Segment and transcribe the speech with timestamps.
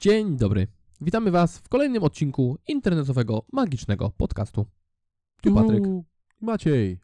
[0.00, 0.66] Dzień dobry.
[1.00, 4.66] Witamy Was w kolejnym odcinku internetowego, magicznego podcastu.
[5.42, 5.86] Tu Patryk.
[5.86, 6.04] Juhu,
[6.40, 7.00] Maciej.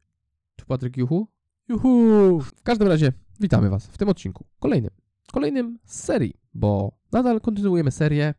[0.57, 1.29] Tu Patryk Juchu.
[1.69, 2.41] Juhu.
[2.41, 4.45] W każdym razie witamy Was w tym odcinku.
[4.59, 4.91] Kolejnym.
[5.33, 8.35] Kolejnym z serii, bo nadal kontynuujemy serię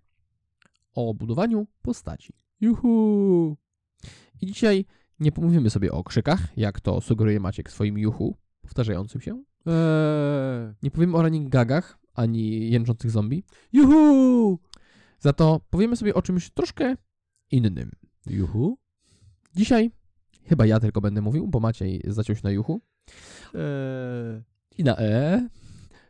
[0.93, 2.33] o budowaniu postaci.
[2.61, 3.57] Juhu.
[4.41, 4.85] I dzisiaj
[5.19, 9.43] nie pomówimy sobie o krzykach, jak to sugeruje Maciek swoim juchu, powtarzającym się.
[9.65, 10.73] Eee.
[10.83, 13.43] Nie powiemy o running gagach, ani jęczących zombie.
[13.73, 14.59] Juhu.
[15.19, 16.95] Za to powiemy sobie o czymś troszkę
[17.51, 17.91] innym.
[18.25, 18.77] Juhu.
[19.55, 19.91] Dzisiaj
[20.43, 22.81] chyba ja tylko będę mówił, bo Maciej zaciął się na juchu
[23.53, 24.43] Eee.
[24.77, 25.47] i na e.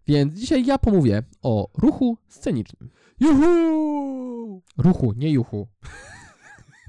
[0.08, 2.90] Więc dzisiaj ja pomówię o ruchu scenicznym.
[3.20, 4.62] Juhu.
[4.78, 5.68] Ruchu, nie juchu.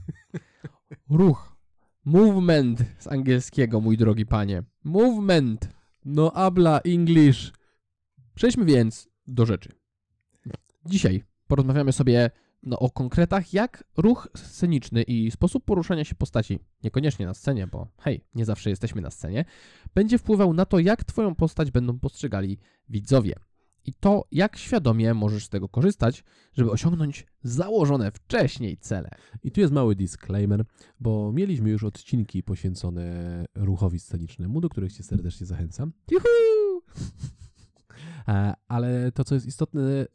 [1.10, 1.56] Ruch.
[2.04, 4.62] Movement z angielskiego, mój drogi panie.
[4.84, 5.68] Movement.
[6.04, 7.52] No habla English.
[8.38, 9.68] Przejdźmy więc do rzeczy.
[10.86, 12.30] Dzisiaj porozmawiamy sobie
[12.62, 17.88] no, o konkretach, jak ruch sceniczny i sposób poruszania się postaci, niekoniecznie na scenie, bo
[18.00, 19.44] hej, nie zawsze jesteśmy na scenie,
[19.94, 23.34] będzie wpływał na to, jak twoją postać będą postrzegali widzowie.
[23.84, 29.10] I to, jak świadomie możesz z tego korzystać, żeby osiągnąć założone wcześniej cele.
[29.42, 30.64] I tu jest mały disclaimer,
[31.00, 35.92] bo mieliśmy już odcinki poświęcone ruchowi scenicznemu, do których Cię serdecznie zachęcam.
[36.10, 36.82] Juhu!
[38.28, 40.06] E, Ale to, co jest istotne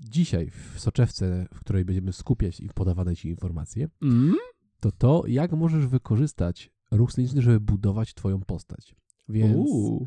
[0.00, 4.34] dzisiaj w soczewce, w której będziemy skupiać i podawane Ci informacje, Mm?
[4.80, 8.94] to to, jak możesz wykorzystać ruch sceniczny, żeby budować Twoją postać.
[9.28, 10.06] Więc Uuu.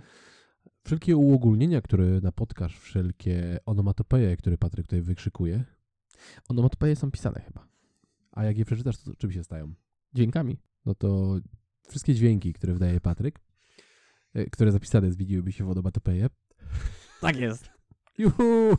[0.83, 5.63] wszelkie uogólnienia, które napotkasz, wszelkie onomatopeje, które Patryk tutaj wykrzykuje,
[6.49, 7.67] Onomatopeje są pisane chyba.
[8.31, 9.73] a jak je przeczytasz, to czym się stają?
[10.13, 10.57] Dźwiękami.
[10.85, 11.37] No to
[11.89, 13.39] wszystkie dźwięki, które wydaje Patryk,
[14.33, 16.29] e, które zapisane zmieniłyby się w onomatopeje,
[17.21, 17.69] Tak jest.
[18.17, 18.77] Juhu!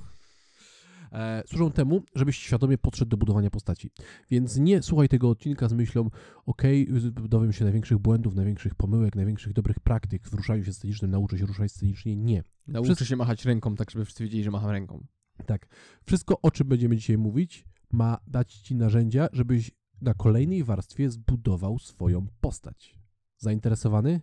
[1.13, 3.91] E, służą temu, żebyś świadomie podszedł do budowania postaci.
[4.31, 6.11] Więc nie słuchaj tego odcinka z myślą,
[6.47, 11.39] okej, dowiem się największych błędów, największych pomyłek, największych dobrych praktyk w ruszaniu się scenicznym, nauczę
[11.39, 12.17] się ruszać scenicznie.
[12.17, 12.43] Nie.
[12.67, 15.07] Nauczy Wszyscy- się machać ręką, tak żeby wszyscy wiedzieli, że macham ręką.
[15.47, 15.67] Tak.
[16.07, 19.71] Wszystko, o czym będziemy dzisiaj mówić, ma dać ci narzędzia, żebyś
[20.01, 22.95] na kolejnej warstwie zbudował swoją postać.
[23.39, 24.21] Zainteresowany?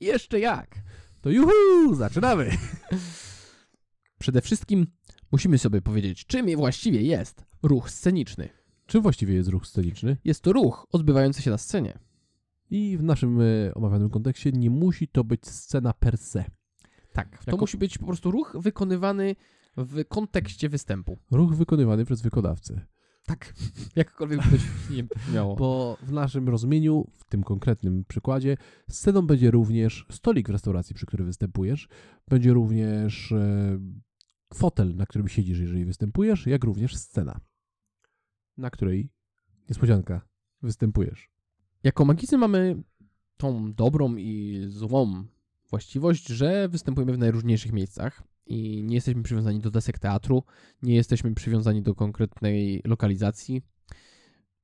[0.00, 0.82] Jeszcze jak?
[1.20, 1.94] To juhu!
[1.94, 2.50] Zaczynamy!
[4.20, 4.86] Przede wszystkim
[5.32, 8.48] musimy sobie powiedzieć, czym właściwie jest ruch sceniczny.
[8.86, 10.16] Czym właściwie jest ruch sceniczny?
[10.24, 11.98] Jest to ruch odbywający się na scenie.
[12.70, 16.44] I w naszym e, omawianym kontekście nie musi to być scena per se.
[17.12, 17.44] Tak.
[17.44, 19.36] To Jako- musi być po prostu ruch wykonywany
[19.76, 21.18] w kontekście występu.
[21.30, 22.86] Ruch wykonywany przez wykonawcę.
[23.26, 23.54] Tak.
[23.96, 24.64] Jakkolwiek by to
[24.94, 25.04] nie
[25.34, 25.56] miało.
[25.56, 28.56] Bo w naszym rozumieniu, w tym konkretnym przykładzie,
[28.88, 31.88] sceną będzie również stolik w restauracji, przy którym występujesz.
[32.28, 33.78] Będzie również e,
[34.54, 37.40] fotel, na którym siedzisz, jeżeli występujesz, jak również scena,
[38.56, 39.10] na której,
[39.68, 40.20] niespodzianka,
[40.62, 41.30] występujesz.
[41.84, 42.82] Jako magicy mamy
[43.36, 45.24] tą dobrą i złą
[45.70, 50.42] właściwość, że występujemy w najróżniejszych miejscach i nie jesteśmy przywiązani do desek teatru,
[50.82, 53.62] nie jesteśmy przywiązani do konkretnej lokalizacji.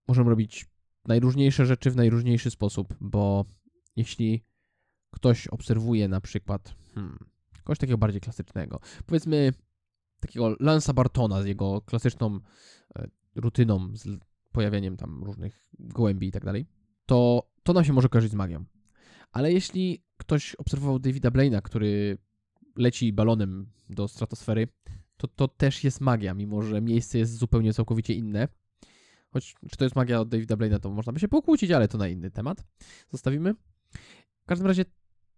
[0.09, 0.67] Możemy robić
[1.05, 3.45] najróżniejsze rzeczy w najróżniejszy sposób, bo
[3.97, 4.45] jeśli
[5.11, 7.19] ktoś obserwuje na przykład hmm,
[7.65, 9.53] kogoś takiego bardziej klasycznego, powiedzmy
[10.21, 12.41] takiego Lansa Bartona z jego klasyczną
[12.97, 14.09] e, rutyną, z
[14.53, 16.67] pojawieniem tam różnych gołębi i tak dalej,
[17.07, 18.65] to to nam się może kojarzyć z magią.
[19.33, 22.19] Ale jeśli ktoś obserwował Davida Blaina, który
[22.77, 24.69] leci balonem do stratosfery,
[25.17, 28.49] to to też jest magia, mimo że miejsce jest zupełnie całkowicie inne.
[29.31, 31.99] Choć czy to jest magia od Davida Blaina, to można by się pokłócić, ale to
[31.99, 32.65] na inny temat.
[33.11, 33.55] Zostawimy.
[34.43, 34.85] W każdym razie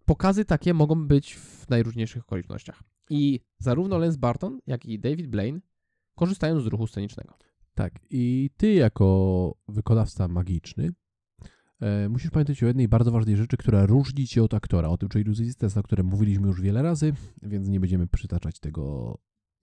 [0.05, 2.83] pokazy takie mogą być w najróżniejszych okolicznościach.
[3.11, 5.61] I zarówno Lance Barton, jak i David Blaine
[6.15, 7.35] korzystają z ruchu scenicznego.
[7.75, 10.93] Tak, i ty jako wykonawca magiczny
[12.09, 15.21] musisz pamiętać o jednej bardzo ważnej rzeczy, która różni cię od aktora, o tym, czy
[15.21, 19.15] iluzjonista, o którym mówiliśmy już wiele razy, więc nie będziemy przytaczać tego,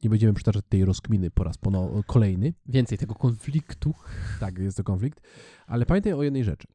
[0.03, 2.53] nie będziemy przytaczać tej rozkminy po raz pono- kolejny.
[2.65, 3.94] Więcej tego konfliktu.
[4.39, 5.21] Tak, jest to konflikt,
[5.67, 6.67] ale pamiętaj o jednej rzeczy.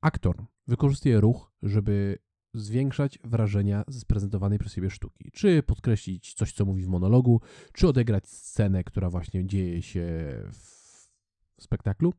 [0.00, 2.18] Aktor wykorzystuje ruch, żeby
[2.54, 5.30] zwiększać wrażenia z prezentowanej przez siebie sztuki.
[5.32, 7.40] Czy podkreślić coś, co mówi w monologu,
[7.72, 10.06] czy odegrać scenę, która właśnie dzieje się
[10.52, 12.12] w spektaklu.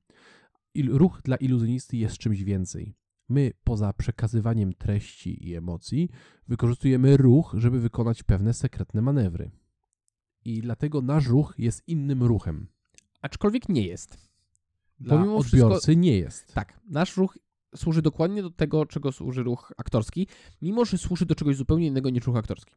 [0.75, 2.96] Ruch dla iluzjonisty jest czymś więcej.
[3.30, 6.10] My, poza przekazywaniem treści i emocji,
[6.48, 9.52] wykorzystujemy ruch, żeby wykonać pewne sekretne manewry.
[10.46, 12.68] I dlatego nasz ruch jest innym ruchem.
[13.22, 14.30] Aczkolwiek nie jest.
[15.00, 16.54] Dla Pomimo odbiorcy wszystko- nie jest.
[16.54, 17.38] Tak, nasz ruch
[17.76, 20.28] służy dokładnie do tego, czego służy ruch aktorski,
[20.62, 22.74] mimo że służy do czegoś zupełnie innego niż ruch aktorski.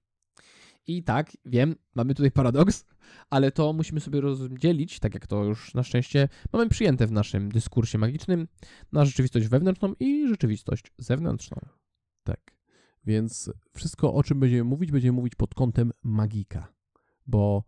[0.87, 2.85] I tak, wiem, mamy tutaj paradoks,
[3.31, 7.53] ale to musimy sobie rozdzielić, tak jak to już na szczęście mamy przyjęte w naszym
[7.53, 8.49] dyskursie magicznym,
[8.93, 11.57] na rzeczywistość wewnętrzną i rzeczywistość zewnętrzną.
[12.23, 12.57] Tak.
[13.05, 16.75] Więc wszystko, o czym będziemy mówić, będziemy mówić pod kątem magika,
[17.27, 17.65] bo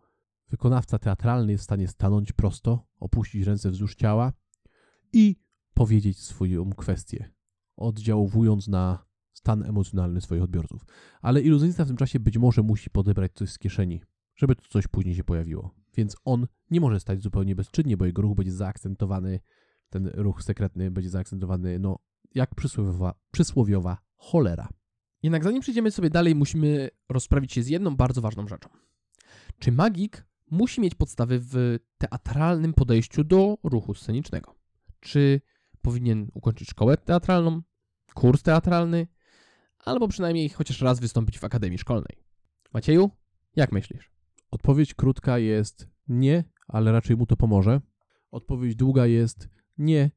[0.48, 4.32] wykonawca teatralny jest w stanie stanąć prosto, opuścić ręce wzdłuż ciała
[5.12, 5.36] i
[5.74, 7.30] powiedzieć swoją kwestię,
[7.76, 9.07] oddziaływując na
[9.38, 10.86] stan emocjonalny swoich odbiorców.
[11.22, 14.00] Ale iluzjonista w tym czasie być może musi podebrać coś z kieszeni,
[14.36, 15.74] żeby to coś później się pojawiło.
[15.96, 19.40] Więc on nie może stać zupełnie bezczynnie, bo jego ruch będzie zaakcentowany,
[19.90, 21.98] ten ruch sekretny będzie zaakcentowany, no,
[22.34, 24.68] jak przysłowiowa, przysłowiowa cholera.
[25.22, 28.68] Jednak zanim przejdziemy sobie dalej, musimy rozprawić się z jedną bardzo ważną rzeczą.
[29.58, 34.54] Czy magik musi mieć podstawy w teatralnym podejściu do ruchu scenicznego?
[35.00, 35.40] Czy
[35.82, 37.62] powinien ukończyć szkołę teatralną,
[38.14, 39.06] kurs teatralny,
[39.84, 42.16] albo przynajmniej chociaż raz wystąpić w akademii szkolnej?
[42.74, 43.10] Macieju,
[43.56, 44.10] jak myślisz?
[44.50, 47.80] Odpowiedź krótka jest nie, ale raczej mu to pomoże.
[48.30, 49.48] Odpowiedź długa jest
[49.78, 50.10] nie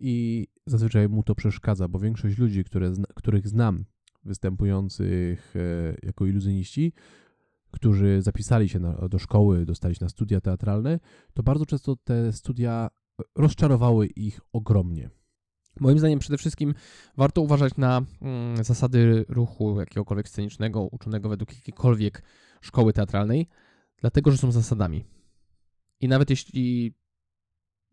[0.00, 3.84] i zazwyczaj mu to przeszkadza, bo większość ludzi, które, których znam,
[4.24, 6.92] występujących e, jako iluzjoniści,
[7.70, 11.00] którzy zapisali się na, do szkoły, dostali się na studia teatralne,
[11.34, 12.90] to bardzo często te studia
[13.36, 15.10] rozczarowały ich ogromnie.
[15.80, 16.74] Moim zdaniem przede wszystkim
[17.16, 22.22] warto uważać na mm, zasady ruchu jakiegokolwiek scenicznego, uczonego według jakiejkolwiek
[22.60, 23.48] szkoły teatralnej,
[24.00, 25.04] dlatego że są zasadami.
[26.00, 26.94] I nawet jeśli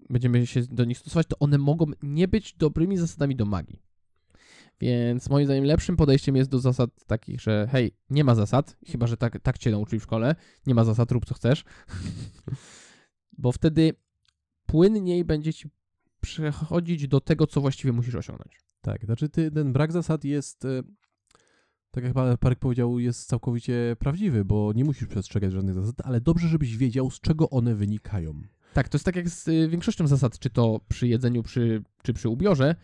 [0.10, 3.82] będziemy się do nich stosować, to one mogą nie być dobrymi zasadami do magii.
[4.80, 9.08] Więc moim zdaniem lepszym podejściem jest do zasad takich, że hej, nie ma zasad, chyba
[9.08, 10.36] że tak, tak cię nauczyli w szkole,
[10.68, 11.64] nie ma zasad, rób co chcesz.
[13.38, 13.94] Bo wtedy
[14.66, 15.70] płynniej będzie ci
[16.22, 18.60] przechodzić do tego, co właściwie musisz osiągnąć.
[18.82, 20.84] Tak, znaczy ty, ten brak zasad jest, e,
[21.92, 26.48] tak jak Parek powiedział, jest całkowicie prawdziwy, bo nie musisz przestrzegać żadnych zasad, ale dobrze,
[26.48, 28.42] żebyś wiedział, z czego one wynikają.
[28.74, 32.14] Tak, to jest tak jak z y, większością zasad, czy to przy jedzeniu, przy, czy
[32.14, 32.76] przy ubiorze,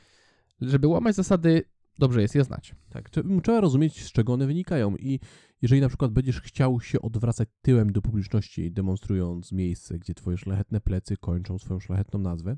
[0.61, 1.63] żeby łamać zasady,
[1.99, 2.75] dobrze jest je znać.
[2.89, 3.09] Tak,
[3.43, 5.19] trzeba rozumieć, z czego one wynikają i
[5.61, 10.81] jeżeli na przykład będziesz chciał się odwracać tyłem do publiczności, demonstrując miejsce, gdzie twoje szlachetne
[10.81, 12.57] plecy kończą swoją szlachetną nazwę,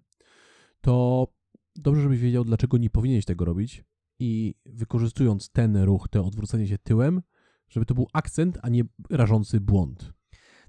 [0.82, 1.28] to
[1.76, 3.84] dobrze, żebyś wiedział, dlaczego nie powinieneś tego robić
[4.20, 7.22] i wykorzystując ten ruch, to odwrócenie się tyłem,
[7.70, 10.14] żeby to był akcent, a nie rażący błąd.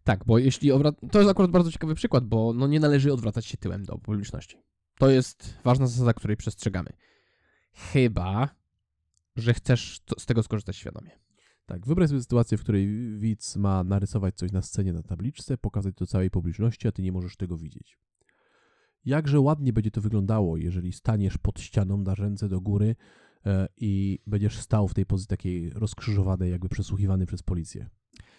[0.05, 0.71] Tak, bo jeśli
[1.11, 4.57] To jest akurat bardzo ciekawy przykład, bo no nie należy odwracać się tyłem do publiczności.
[4.99, 6.91] To jest ważna zasada, której przestrzegamy.
[7.73, 8.49] Chyba,
[9.37, 11.11] że chcesz z tego skorzystać świadomie.
[11.67, 15.95] Tak, wyobraź sobie sytuację, w której widz ma narysować coś na scenie na tabliczce, pokazać
[15.97, 17.99] to całej publiczności, a ty nie możesz tego widzieć.
[19.05, 22.97] Jakże ładnie będzie to wyglądało, jeżeli staniesz pod ścianą, na ręce do góry
[23.47, 27.89] e, i będziesz stał w tej pozycji takiej rozkrzyżowanej, jakby przesłuchiwany przez policję.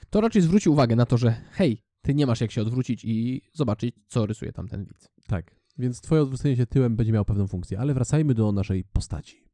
[0.09, 3.41] To raczej zwróci uwagę na to, że hej, ty nie masz jak się odwrócić i
[3.53, 5.09] zobaczyć, co rysuje tam ten widz.
[5.27, 9.47] Tak, więc twoje odwrócenie się tyłem będzie miało pewną funkcję, ale wracajmy do naszej postaci.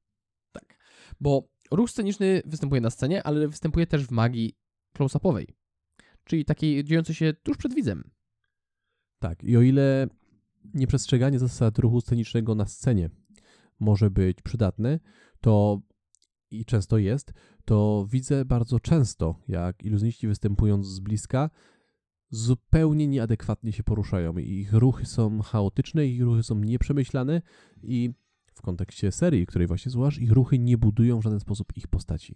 [0.51, 0.77] Tak,
[1.19, 4.57] bo ruch sceniczny występuje na scenie, ale występuje też w magii
[4.98, 5.45] close-upowej,
[6.24, 8.12] czyli takiej dziejącej się tuż przed widzem.
[9.19, 10.07] Tak, i o ile
[10.74, 13.10] nieprzestrzeganie zasad ruchu scenicznego na scenie
[13.80, 15.00] może być przydatne,
[15.41, 15.82] to
[16.51, 17.34] i często jest,
[17.65, 21.50] to widzę bardzo często, jak iluzjoniści występując z bliska,
[22.30, 24.38] zupełnie nieadekwatnie się poruszają.
[24.38, 27.41] Ich ruchy są chaotyczne, ich ruchy są nieprzemyślane
[27.84, 28.13] i
[28.53, 32.36] w kontekście serii, której właśnie słuchasz, ich ruchy nie budują w żaden sposób ich postaci.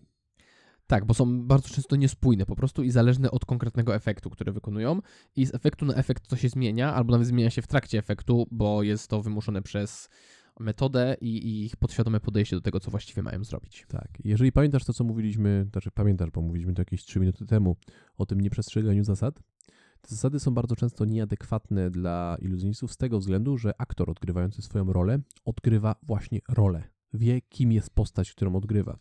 [0.91, 4.99] Tak, bo są bardzo często niespójne po prostu i zależne od konkretnego efektu, który wykonują.
[5.35, 8.47] I z efektu na efekt to się zmienia, albo nawet zmienia się w trakcie efektu,
[8.51, 10.09] bo jest to wymuszone przez
[10.59, 13.85] metodę i, i, ich podświadome podejście do tego, co właściwie mają zrobić.
[13.87, 14.07] Tak.
[14.23, 17.75] Jeżeli pamiętasz to, co mówiliśmy, znaczy pamiętasz, bo mówiliśmy to jakieś 3 minuty temu
[18.17, 19.39] o tym nieprzestrzeganiu zasad,
[20.01, 24.93] te zasady są bardzo często nieadekwatne dla iluzjonistów z tego względu, że aktor odgrywający swoją
[24.93, 26.83] rolę odgrywa właśnie rolę.
[27.13, 28.97] Wie, kim jest postać, którą odgrywa.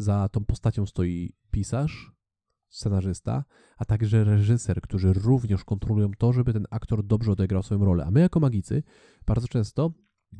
[0.00, 2.12] Za tą postacią stoi pisarz,
[2.68, 3.44] scenarzysta,
[3.76, 8.04] a także reżyser, którzy również kontrolują to, żeby ten aktor dobrze odegrał swoją rolę.
[8.04, 8.82] A my jako magicy
[9.26, 9.92] bardzo często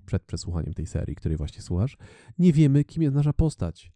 [0.06, 1.96] przed przesłuchaniem tej serii, której właśnie słuchasz,
[2.38, 3.92] nie wiemy, kim jest nasza postać.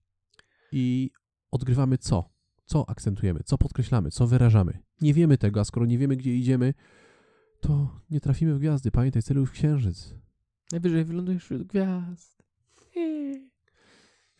[0.72, 1.10] I
[1.50, 2.30] odgrywamy co?
[2.64, 3.40] Co akcentujemy?
[3.44, 4.10] Co podkreślamy?
[4.10, 4.82] Co wyrażamy?
[5.00, 6.74] Nie wiemy tego, a skoro nie wiemy, gdzie idziemy,
[7.60, 8.90] to nie trafimy w gwiazdy.
[8.90, 10.14] Pamiętaj, celuj w księżyc.
[10.72, 12.44] Najwyżej wylądujesz wśród gwiazd.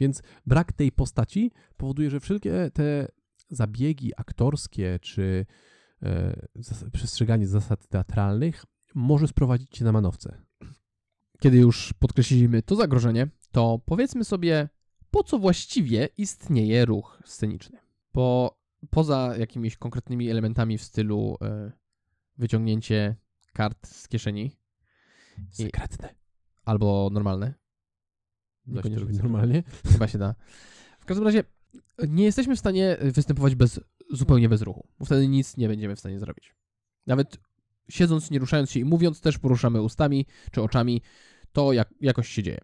[0.01, 3.09] Więc brak tej postaci powoduje, że wszelkie te
[3.51, 5.47] zabiegi aktorskie czy
[6.03, 6.47] e,
[6.93, 10.45] przestrzeganie zasad teatralnych może sprowadzić cię na manowce
[11.45, 14.69] kiedy już podkreśliliśmy to zagrożenie, to powiedzmy sobie,
[15.11, 17.79] po co właściwie istnieje ruch sceniczny.
[18.15, 18.59] Bo
[18.91, 21.73] poza jakimiś konkretnymi elementami w stylu e,
[22.39, 23.17] wyciągnięcie
[23.53, 24.57] kart z kieszeni
[25.51, 26.15] Sekretne.
[26.65, 27.55] albo normalne.
[28.66, 29.62] Da się robić normalnie?
[29.92, 30.35] Chyba się da.
[31.00, 31.44] W każdym razie
[32.09, 33.80] nie jesteśmy w stanie występować bez,
[34.11, 36.54] zupełnie bez ruchu, bo wtedy nic nie będziemy w stanie zrobić.
[37.06, 37.38] Nawet
[37.88, 41.02] siedząc, nie ruszając się i mówiąc, też poruszamy ustami czy oczami,
[41.52, 42.61] to jak, jakoś się dzieje.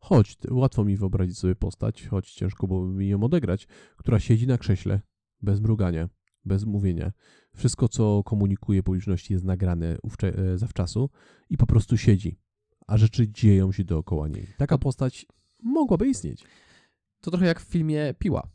[0.00, 3.66] Choć łatwo mi wyobrazić sobie postać, choć ciężko byłoby mi ją odegrać,
[3.96, 5.00] która siedzi na krześle,
[5.42, 6.08] bez mrugania,
[6.44, 7.12] bez mówienia.
[7.56, 11.10] Wszystko, co komunikuje publiczności, jest nagrane e, zawczasu
[11.50, 12.38] i po prostu siedzi,
[12.86, 14.46] a rzeczy dzieją się dookoła niej.
[14.58, 15.26] Taka postać
[15.62, 16.44] mogłaby istnieć.
[17.20, 18.48] To trochę jak w filmie Piła,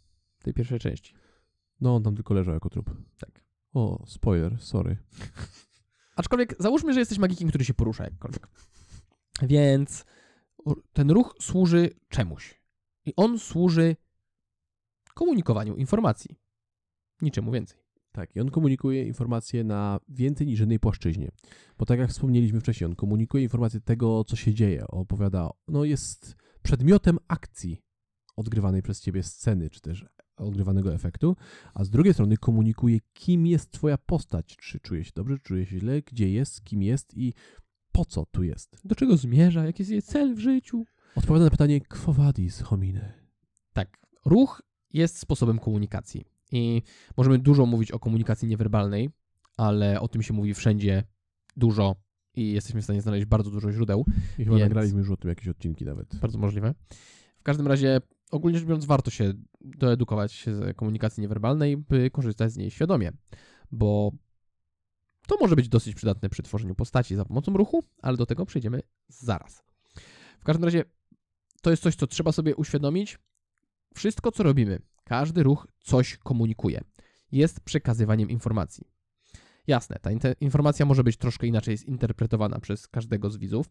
[0.44, 1.14] tej pierwszej części.
[1.82, 2.92] No, on tam tylko leżał jako trup.
[3.20, 3.44] Tak.
[3.74, 4.98] O, spoiler, sorry.
[6.16, 8.48] Aczkolwiek załóżmy, że jesteś magikiem, który się porusza jakkolwiek.
[9.42, 10.06] Więc
[10.94, 12.62] ten ruch służy czemuś.
[13.06, 13.96] I on służy
[15.14, 16.36] komunikowaniu informacji.
[17.22, 17.86] Niczemu więcej.
[18.12, 21.32] Tak, i on komunikuje informacje na więcej niż jednej płaszczyźnie.
[21.78, 24.88] Bo tak jak wspomnieliśmy wcześniej, on komunikuje informacje tego, co się dzieje.
[24.88, 26.36] Opowiada, no jest
[26.66, 27.82] przedmiotem akcji
[28.36, 30.06] odgrywanej przez ciebie sceny, czy też
[30.38, 31.36] odgrywanego efektu,
[31.74, 34.58] a z drugiej strony komunikuje, kim jest twoja postać.
[34.58, 37.34] Czy czuje się dobrze, czy czuje się źle, gdzie jest, kim jest i
[37.92, 38.78] po co tu jest.
[38.84, 39.66] Do czego zmierza?
[39.66, 40.86] Jaki jest jej cel w życiu?
[41.16, 43.14] Odpowiada na pytanie, quo vadis homine?
[43.74, 44.62] Tak, ruch
[44.94, 46.26] jest sposobem komunikacji.
[46.52, 46.82] I
[47.18, 49.10] możemy dużo mówić o komunikacji niewerbalnej,
[49.58, 51.04] ale o tym się mówi wszędzie
[51.58, 51.96] dużo
[52.36, 54.06] i jesteśmy w stanie znaleźć bardzo dużo źródeł.
[54.38, 56.16] I chyba Więc- nagraliśmy już o tym jakieś odcinki nawet.
[56.16, 56.74] Bardzo możliwe.
[57.40, 58.02] W każdym razie,
[58.32, 63.12] ogólnie rzecz biorąc, warto się doedukować z komunikacji niewerbalnej, by korzystać z niej świadomie,
[63.72, 64.12] bo
[65.28, 68.82] to może być dosyć przydatne przy tworzeniu postaci za pomocą ruchu, ale do tego przejdziemy
[69.08, 69.64] zaraz.
[70.40, 70.84] W każdym razie,
[71.62, 73.20] to jest coś, co trzeba sobie uświadomić.
[73.96, 76.82] Wszystko, co robimy, każdy ruch coś komunikuje.
[77.32, 78.88] Jest przekazywaniem informacji.
[79.68, 80.10] Jasne, ta
[80.42, 83.70] informacja może być troszkę inaczej zinterpretowana przez każdego z widzów,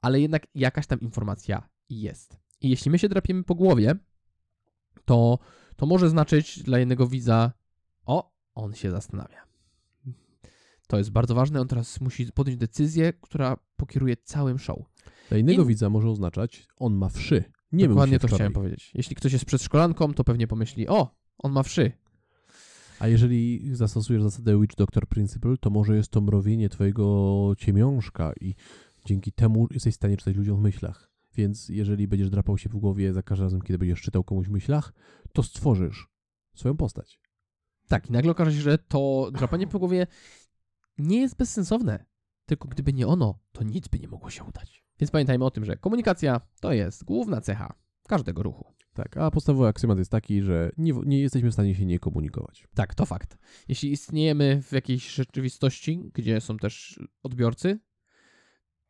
[0.00, 2.36] ale jednak jakaś tam informacja jest.
[2.60, 3.94] I jeśli my się drapiemy po głowie,
[5.04, 5.38] to
[5.76, 7.52] to może znaczyć dla jednego widza,
[8.06, 9.50] o, on się zastanawia.
[10.86, 14.78] To jest bardzo ważne, on teraz musi podjąć decyzję, która pokieruje całym show.
[15.28, 17.44] Dla innego In- widza może oznaczać, on ma wszy.
[17.72, 18.36] Nie Dokładnie to wczoraj.
[18.38, 18.90] chciałem powiedzieć.
[18.94, 21.92] Jeśli ktoś jest przedszkolanką, to pewnie pomyśli, o, on ma wszy.
[23.00, 28.54] A jeżeli zastosujesz zasadę Witch Doctor Principle, to może jest to mrowienie twojego ciemiążka i
[29.04, 31.10] dzięki temu jesteś w stanie czytać ludziom w myślach.
[31.36, 34.50] Więc jeżeli będziesz drapał się w głowie za każdym razem, kiedy będziesz czytał komuś w
[34.50, 34.92] myślach,
[35.32, 36.08] to stworzysz
[36.54, 37.20] swoją postać.
[37.88, 40.06] Tak, i nagle okaże się, że to drapanie po głowie
[40.98, 42.04] nie jest bezsensowne.
[42.46, 44.84] Tylko gdyby nie ono, to nic by nie mogło się udać.
[44.98, 47.74] Więc pamiętajmy o tym, że komunikacja to jest główna cecha
[48.10, 48.74] każdego ruchu.
[48.94, 52.66] Tak, a podstawowy aksymat jest taki, że nie, nie jesteśmy w stanie się nie komunikować.
[52.74, 53.38] Tak, to fakt.
[53.68, 57.78] Jeśli istniejemy w jakiejś rzeczywistości, gdzie są też odbiorcy,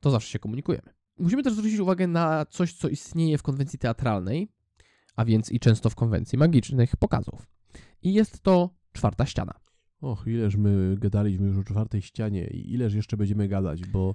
[0.01, 0.93] to zawsze się komunikujemy.
[1.19, 4.49] Musimy też zwrócić uwagę na coś, co istnieje w konwencji teatralnej,
[5.17, 7.47] a więc i często w konwencji magicznych pokazów.
[8.03, 9.55] I jest to czwarta ściana.
[10.01, 14.15] Och, ileż my gadaliśmy już o czwartej ścianie i ileż jeszcze będziemy gadać, bo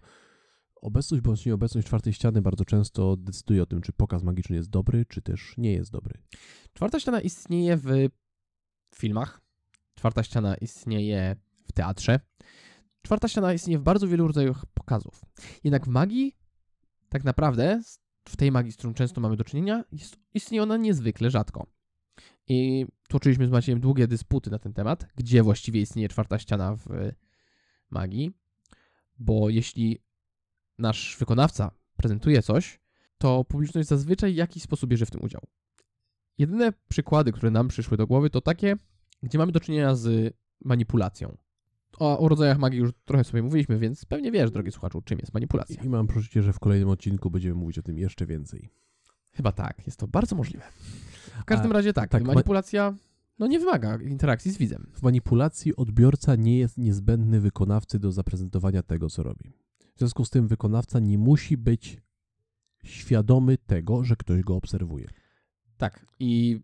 [0.85, 5.05] obecność bądź nieobecność czwartej ściany bardzo często decyduje o tym, czy pokaz magiczny jest dobry,
[5.05, 6.21] czy też nie jest dobry.
[6.73, 7.87] Czwarta ściana istnieje w
[8.95, 9.41] filmach,
[9.95, 11.35] czwarta ściana istnieje
[11.67, 12.19] w teatrze,
[13.01, 15.25] czwarta ściana istnieje w bardzo wielu rodzajach pokazów.
[15.63, 16.35] Jednak w magii,
[17.09, 17.81] tak naprawdę,
[18.29, 21.67] w tej magii, z którą często mamy do czynienia, jest, istnieje ona niezwykle rzadko.
[22.47, 27.11] I toczyliśmy z Maciejem długie dysputy na ten temat, gdzie właściwie istnieje czwarta ściana w
[27.89, 28.31] magii,
[29.19, 30.04] bo jeśli
[30.77, 32.79] nasz wykonawca prezentuje coś,
[33.17, 35.41] to publiczność zazwyczaj w jakiś sposób bierze w tym udział.
[36.38, 38.75] Jedyne przykłady, które nam przyszły do głowy, to takie,
[39.24, 41.38] gdzie mamy do czynienia z manipulacją.
[42.00, 45.34] O, o rodzajach magii już trochę sobie mówiliśmy, więc pewnie wiesz, drogi słuchaczu, czym jest
[45.34, 45.84] manipulacja.
[45.84, 48.70] I mam poczucie, że w kolejnym odcinku będziemy mówić o tym jeszcze więcej.
[49.32, 50.63] Chyba tak, jest to bardzo możliwe.
[51.41, 52.96] W każdym A, razie tak, tak, ma- manipulacja
[53.39, 54.91] no nie wymaga interakcji z widzem.
[54.94, 59.53] W manipulacji odbiorca nie jest niezbędny wykonawcy do zaprezentowania tego, co robi.
[59.95, 62.01] W związku z tym wykonawca nie musi być
[62.83, 65.07] świadomy tego, że ktoś go obserwuje.
[65.77, 66.61] Tak, i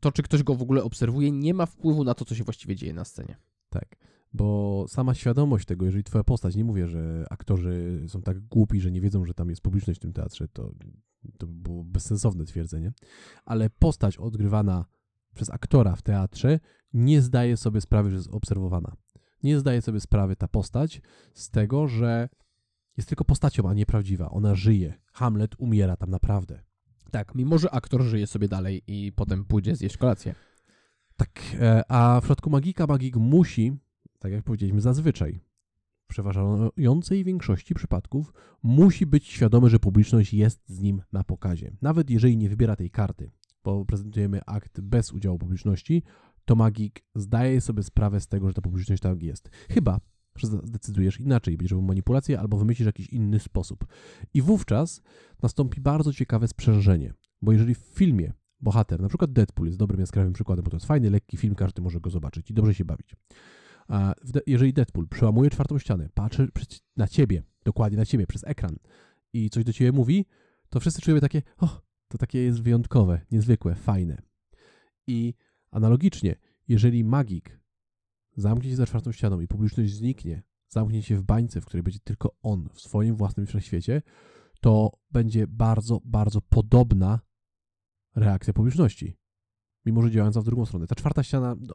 [0.00, 2.76] to, czy ktoś go w ogóle obserwuje, nie ma wpływu na to, co się właściwie
[2.76, 3.36] dzieje na scenie.
[3.68, 3.96] Tak.
[4.32, 8.90] Bo sama świadomość tego, jeżeli twoja postać, nie mówię, że aktorzy są tak głupi, że
[8.90, 10.72] nie wiedzą, że tam jest publiczność w tym teatrze, to,
[11.38, 12.92] to by było bezsensowne twierdzenie,
[13.44, 14.84] ale postać odgrywana
[15.34, 16.60] przez aktora w teatrze
[16.92, 18.96] nie zdaje sobie sprawy, że jest obserwowana.
[19.42, 21.00] Nie zdaje sobie sprawy ta postać
[21.34, 22.28] z tego, że
[22.96, 24.30] jest tylko postacią, a nie prawdziwa.
[24.30, 24.94] Ona żyje.
[25.12, 26.62] Hamlet umiera tam naprawdę.
[27.10, 30.34] Tak, mimo że aktor żyje sobie dalej i potem pójdzie zjeść kolację.
[31.16, 33.72] Tak, e, a w przypadku magika magik musi,
[34.18, 35.40] tak jak powiedzieliśmy zazwyczaj,
[36.04, 38.32] w przeważającej większości przypadków
[38.62, 41.76] musi być świadomy, że publiczność jest z nim na pokazie.
[41.82, 43.30] Nawet jeżeli nie wybiera tej karty,
[43.64, 46.02] bo prezentujemy akt bez udziału publiczności,
[46.44, 49.50] to magik zdaje sobie sprawę z tego, że ta publiczność tak jest.
[49.70, 50.00] Chyba,
[50.38, 53.86] że zdecydujesz inaczej, będziesz robił manipulację albo wymyślisz jakiś inny sposób.
[54.34, 55.02] I wówczas
[55.42, 60.32] nastąpi bardzo ciekawe sprzężenie, bo jeżeli w filmie bohater, na przykład Deadpool jest dobrym jaskrawym
[60.32, 63.16] przykładem, bo to jest fajny, lekki film, każdy może go zobaczyć i dobrze się bawić.
[63.88, 64.14] A
[64.46, 66.48] jeżeli Deadpool przełamuje czwartą ścianę, patrzy
[66.96, 68.76] na ciebie, dokładnie na ciebie, przez ekran
[69.32, 70.26] i coś do ciebie mówi,
[70.70, 74.22] to wszyscy czujemy takie, o, to takie jest wyjątkowe, niezwykłe, fajne.
[75.06, 75.34] I
[75.70, 76.36] analogicznie,
[76.68, 77.60] jeżeli magik
[78.36, 82.00] zamknie się za czwartą ścianą i publiczność zniknie, zamknie się w bańce, w której będzie
[82.00, 84.02] tylko on w swoim własnym wszechświecie,
[84.60, 87.20] to będzie bardzo, bardzo podobna
[88.16, 89.16] reakcja publiczności.
[89.86, 90.86] Mimo, że działająca w drugą stronę.
[90.86, 91.74] Ta czwarta ściana, no,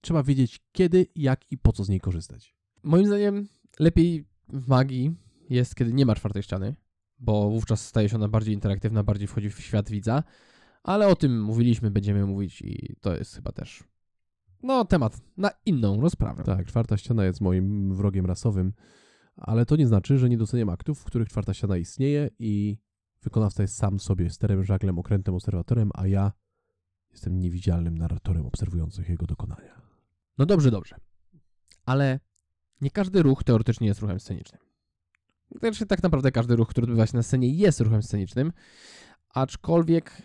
[0.00, 2.54] trzeba wiedzieć kiedy, jak i po co z niej korzystać.
[2.82, 3.48] Moim zdaniem
[3.78, 5.14] lepiej w magii
[5.50, 6.74] jest, kiedy nie ma czwartej ściany,
[7.18, 10.22] bo wówczas staje się ona bardziej interaktywna, bardziej wchodzi w świat widza,
[10.82, 13.84] ale o tym mówiliśmy, będziemy mówić i to jest chyba też
[14.62, 16.44] no, temat na inną rozprawę.
[16.44, 18.72] Tak, czwarta ściana jest moim wrogiem rasowym,
[19.36, 22.78] ale to nie znaczy, że nie doceniam aktów, w których czwarta ściana istnieje i
[23.22, 26.32] wykonawca jest sam sobie sterem, żaglem, okrętem, obserwatorem, a ja
[27.10, 29.80] jestem niewidzialnym narratorem obserwującym jego dokonania.
[30.38, 30.96] No dobrze, dobrze.
[31.84, 32.20] Ale
[32.80, 34.60] nie każdy ruch teoretycznie jest ruchem scenicznym.
[35.60, 38.52] Znaczy, tak naprawdę każdy ruch, który odbywa się na scenie, jest ruchem scenicznym,
[39.28, 40.22] aczkolwiek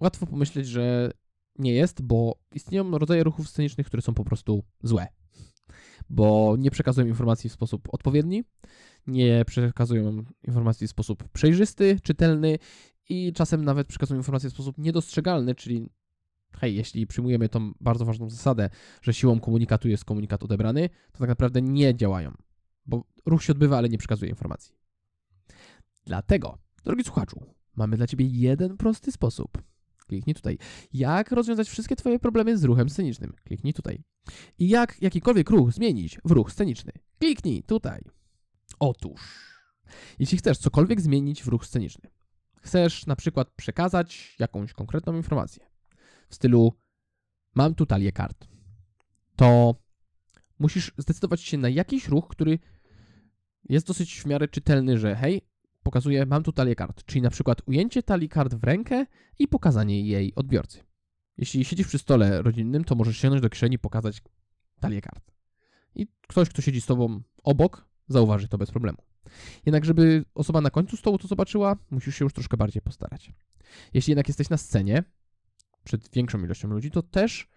[0.00, 1.10] łatwo pomyśleć, że
[1.58, 5.06] nie jest, bo istnieją rodzaje ruchów scenicznych, które są po prostu złe.
[6.10, 8.44] Bo nie przekazują informacji w sposób odpowiedni,
[9.06, 12.58] nie przekazują informacji w sposób przejrzysty, czytelny
[13.08, 15.88] i czasem nawet przekazują informacje w sposób niedostrzegalny, czyli
[16.56, 18.70] hej, jeśli przyjmujemy tą bardzo ważną zasadę,
[19.02, 22.32] że siłą komunikatu jest komunikat odebrany, to tak naprawdę nie działają,
[22.86, 24.74] bo ruch się odbywa, ale nie przekazuje informacji.
[26.04, 27.40] Dlatego, drogi słuchaczu,
[27.76, 29.62] mamy dla Ciebie jeden prosty sposób.
[30.08, 30.58] Kliknij tutaj.
[30.92, 33.32] Jak rozwiązać wszystkie Twoje problemy z ruchem scenicznym?
[33.44, 34.02] Kliknij tutaj.
[34.58, 36.92] I jak jakikolwiek ruch zmienić w ruch sceniczny?
[37.18, 38.00] Kliknij tutaj.
[38.78, 39.20] Otóż,
[40.18, 42.10] jeśli chcesz cokolwiek zmienić w ruch sceniczny,
[42.62, 45.66] chcesz na przykład przekazać jakąś konkretną informację
[46.28, 46.72] w stylu
[47.54, 48.48] mam tu talię kart,
[49.36, 49.74] to
[50.58, 52.58] musisz zdecydować się na jakiś ruch, który
[53.68, 55.47] jest dosyć w miarę czytelny, że hej,
[55.88, 59.06] pokazuje mam tu talię kart, czyli na przykład ujęcie talii kart w rękę
[59.38, 60.80] i pokazanie jej odbiorcy.
[61.38, 64.22] Jeśli siedzisz przy stole rodzinnym, to możesz sięgnąć do kieszeni i pokazać
[64.80, 65.32] talię kart.
[65.94, 68.98] I ktoś, kto siedzi z tobą obok, zauważy to bez problemu.
[69.66, 73.32] Jednak, żeby osoba na końcu stołu to zobaczyła, musisz się już troszkę bardziej postarać.
[73.94, 75.04] Jeśli jednak jesteś na scenie,
[75.84, 77.48] przed większą ilością ludzi, to też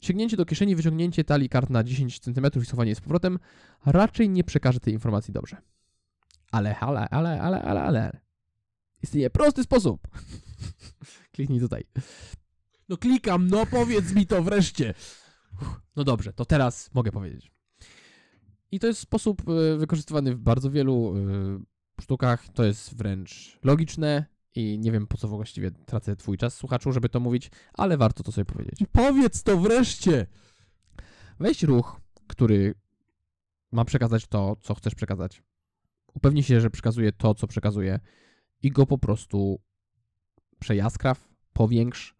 [0.00, 3.38] sięgnięcie do kieszeni, wyciągnięcie talii kart na 10 cm i schowanie z powrotem
[3.86, 5.56] raczej nie przekaże tej informacji dobrze.
[6.50, 8.20] Ale, ale, ale, ale, ale, ale.
[9.02, 10.08] Istnieje prosty sposób.
[11.32, 11.84] Kliknij tutaj.
[12.88, 14.94] No klikam, no powiedz mi to wreszcie.
[15.96, 17.52] No dobrze, to teraz mogę powiedzieć.
[18.70, 22.48] I to jest sposób y, wykorzystywany w bardzo wielu y, sztukach.
[22.48, 27.08] To jest wręcz logiczne i nie wiem po co właściwie tracę twój czas, słuchaczu, żeby
[27.08, 28.80] to mówić, ale warto to sobie powiedzieć.
[28.92, 30.26] Powiedz to wreszcie!
[31.40, 32.74] Weź ruch, który
[33.72, 35.42] ma przekazać to, co chcesz przekazać.
[36.18, 38.00] Upewnij się, że przekazuje to, co przekazuje
[38.62, 39.60] i go po prostu
[40.58, 42.14] przejaskraw, powiększ,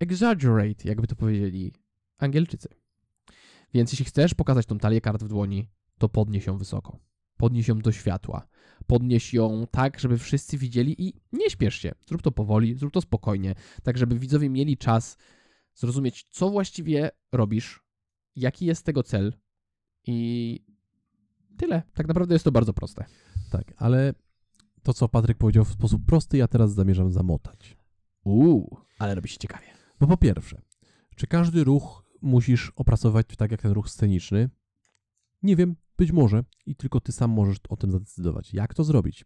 [0.00, 1.72] exaggerate, jakby to powiedzieli
[2.18, 2.68] Angielczycy.
[3.74, 6.98] Więc jeśli chcesz pokazać tą talię kart w dłoni, to podnieś ją wysoko.
[7.36, 8.46] Podnieś ją do światła.
[8.86, 11.92] Podnieś ją tak, żeby wszyscy widzieli i nie śpiesz się.
[12.06, 15.16] Zrób to powoli, zrób to spokojnie, tak żeby widzowie mieli czas
[15.74, 17.82] zrozumieć, co właściwie robisz,
[18.36, 19.32] jaki jest tego cel
[20.06, 20.71] i
[21.56, 21.82] tyle.
[21.94, 23.04] Tak naprawdę jest to bardzo proste.
[23.50, 24.14] Tak, ale
[24.82, 27.76] to, co Patryk powiedział w sposób prosty, ja teraz zamierzam zamotać.
[28.24, 29.66] Uuu, ale robi się ciekawie.
[30.00, 30.62] Bo po pierwsze,
[31.16, 34.50] czy każdy ruch musisz opracować tak jak ten ruch sceniczny?
[35.42, 38.54] Nie wiem, być może i tylko ty sam możesz o tym zadecydować.
[38.54, 39.24] Jak to zrobić?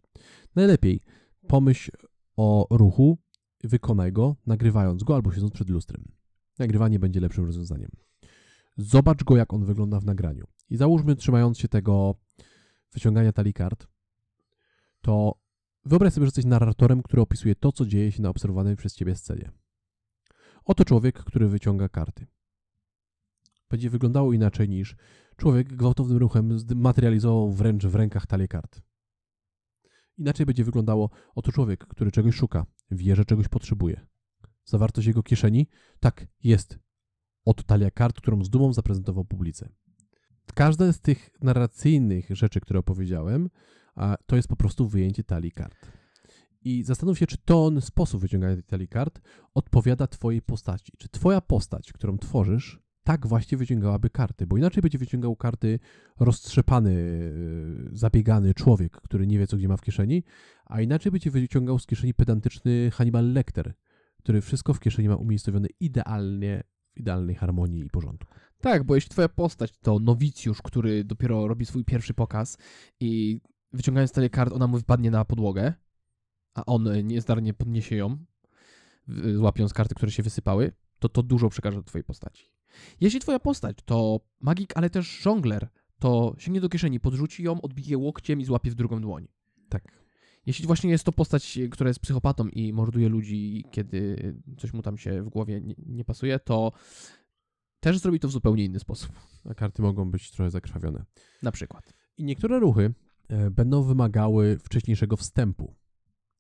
[0.55, 1.03] Najlepiej
[1.49, 1.91] pomyśl
[2.37, 3.19] o ruchu,
[3.65, 6.12] wykonaj go, nagrywając go albo siedząc przed lustrem.
[6.59, 7.91] Nagrywanie będzie lepszym rozwiązaniem.
[8.77, 10.47] Zobacz go, jak on wygląda w nagraniu.
[10.70, 12.14] I załóżmy, trzymając się tego
[12.92, 13.87] wyciągania talii kart,
[15.00, 15.38] to
[15.85, 19.16] wyobraź sobie, że jesteś narratorem, który opisuje to, co dzieje się na obserwowanej przez ciebie
[19.16, 19.50] scenie.
[20.64, 22.26] Oto człowiek, który wyciąga karty.
[23.70, 24.96] Będzie wyglądało inaczej niż
[25.37, 28.83] człowiek gwałtownym ruchem zmaterializował wręcz w rękach talię kart.
[30.18, 34.07] Inaczej będzie wyglądało oto człowiek, który czegoś szuka, wie, że czegoś potrzebuje.
[34.64, 35.68] Zawartość jego kieszeni?
[36.00, 36.79] Tak, jest
[37.44, 39.68] oto talia kart, którą z dumą zaprezentował publice.
[40.55, 43.51] Każda z tych narracyjnych rzeczy, które opowiedziałem,
[44.27, 45.91] to jest po prostu wyjęcie talii kart.
[46.65, 49.21] I zastanów się, czy ton, sposób wyciągania tej talii kart
[49.55, 50.93] odpowiada Twojej postaci.
[50.99, 55.79] Czy Twoja postać, którą tworzysz, tak właśnie wyciągałaby karty, bo inaczej będzie wyciągał karty
[56.21, 60.25] roztrzepany, yy, zabiegany człowiek, który nie wie, co gdzie ma w kieszeni,
[60.65, 63.75] a inaczej będzie wyciągał z kieszeni pedantyczny Hannibal Lecter,
[64.19, 66.63] który wszystko w kieszeni ma umiejscowione idealnie,
[66.95, 68.35] w idealnej harmonii i porządku.
[68.61, 72.59] Tak, bo jeśli twoja postać to nowicjusz, który dopiero robi swój pierwszy pokaz
[73.01, 73.40] i
[73.73, 75.75] wyciągając talię kart, ona mu wypadnie na podłogę,
[76.55, 78.19] a on niezdarnie podniesie ją,
[79.09, 82.51] w- łapiąc karty, które się wysypały, to to dużo przekaże do twojej postaci.
[83.01, 87.99] Jeśli twoja postać to magik, ale też żongler, to sięgnie do kieszeni, podrzuci ją, odbije
[87.99, 89.29] łokciem i złapie w drugą dłoń.
[89.69, 90.07] Tak.
[90.47, 94.16] Jeśli właśnie jest to postać, e, która jest psychopatą i morduje ludzi, kiedy
[94.59, 96.73] coś mu tam się w głowie nie, nie pasuje, to
[97.87, 99.12] też zrobi to w zupełnie inny sposób.
[99.44, 101.05] A karty mogą być trochę zakrwawione.
[101.42, 101.94] Na przykład.
[102.16, 102.94] I niektóre ruchy
[103.29, 105.75] e, będą wymagały wcześniejszego wstępu,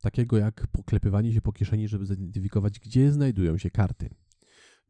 [0.00, 4.10] takiego jak poklepywanie się po kieszeni, żeby zidentyfikować, gdzie znajdują się karty.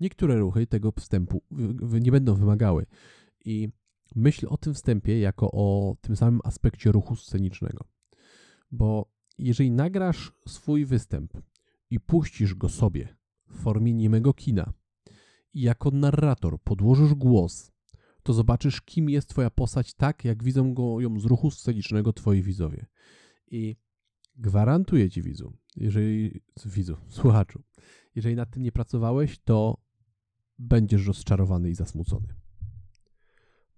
[0.00, 1.42] Niektóre ruchy tego wstępu
[2.00, 2.86] nie będą wymagały.
[3.44, 3.68] I
[4.14, 7.84] myśl o tym wstępie jako o tym samym aspekcie ruchu scenicznego.
[8.70, 11.32] Bo jeżeli nagrasz swój występ
[11.90, 13.16] i puścisz go sobie
[13.48, 14.72] w formie niemego kina
[15.62, 17.76] jako narrator podłożysz głos
[18.26, 22.42] to zobaczysz, kim jest Twoja postać, tak jak widzą go ją z ruchu scenicznego Twoi
[22.42, 22.86] widzowie.
[23.50, 23.76] I
[24.36, 27.62] gwarantuję Ci, widzu, jeżeli, widzu, słuchaczu,
[28.14, 29.82] jeżeli nad tym nie pracowałeś, to
[30.58, 32.34] będziesz rozczarowany i zasmucony.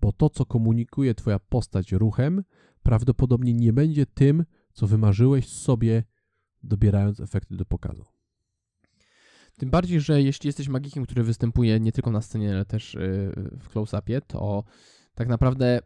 [0.01, 2.45] Bo to, co komunikuje Twoja postać ruchem,
[2.83, 6.05] prawdopodobnie nie będzie tym, co wymarzyłeś sobie,
[6.63, 8.05] dobierając efekty do pokazu.
[9.59, 13.01] Tym bardziej, że jeśli jesteś magikiem, który występuje nie tylko na scenie, ale też yy,
[13.61, 14.65] w close-upie, to
[15.15, 15.81] tak naprawdę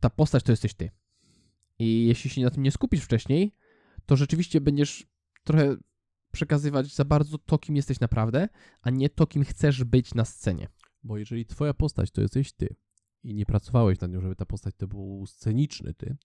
[0.00, 0.90] ta postać to jesteś ty.
[1.78, 3.54] I jeśli się na tym nie skupisz wcześniej,
[4.06, 5.06] to rzeczywiście będziesz
[5.44, 5.76] trochę
[6.32, 8.48] przekazywać za bardzo to, kim jesteś naprawdę,
[8.82, 10.68] a nie to, kim chcesz być na scenie.
[11.02, 12.76] Bo jeżeli twoja postać to jesteś ty
[13.22, 16.16] i nie pracowałeś nad nią, żeby ta postać to był sceniczny ty,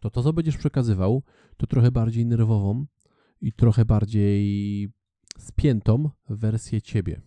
[0.00, 1.22] to to, co będziesz przekazywał,
[1.56, 2.86] to trochę bardziej nerwową
[3.40, 4.92] i trochę bardziej
[5.38, 7.20] spiętą wersję ciebie.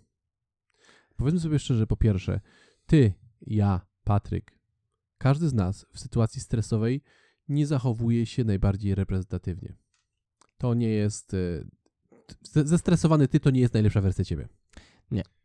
[1.16, 2.39] Powiedzmy sobie szczerze, po pierwsze,
[2.86, 4.60] ty, ja, Patryk,
[5.18, 7.02] każdy z nas w sytuacji stresowej
[7.48, 9.76] nie zachowuje się najbardziej reprezentatywnie.
[10.58, 11.34] To nie jest...
[11.34, 11.63] e,
[12.42, 14.48] Zestresowany ty to nie jest najlepsza wersja ciebie.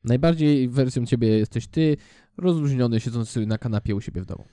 [0.05, 1.97] Najbardziej wersją ciebie jesteś ty,
[2.37, 4.45] rozluźniony, siedzący na kanapie u siebie w domu.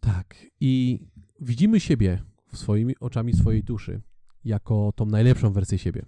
[0.00, 0.34] Tak.
[0.60, 1.00] I
[1.40, 2.22] widzimy siebie
[2.52, 4.00] swoimi oczami swojej duszy
[4.44, 6.06] jako tą najlepszą wersję siebie.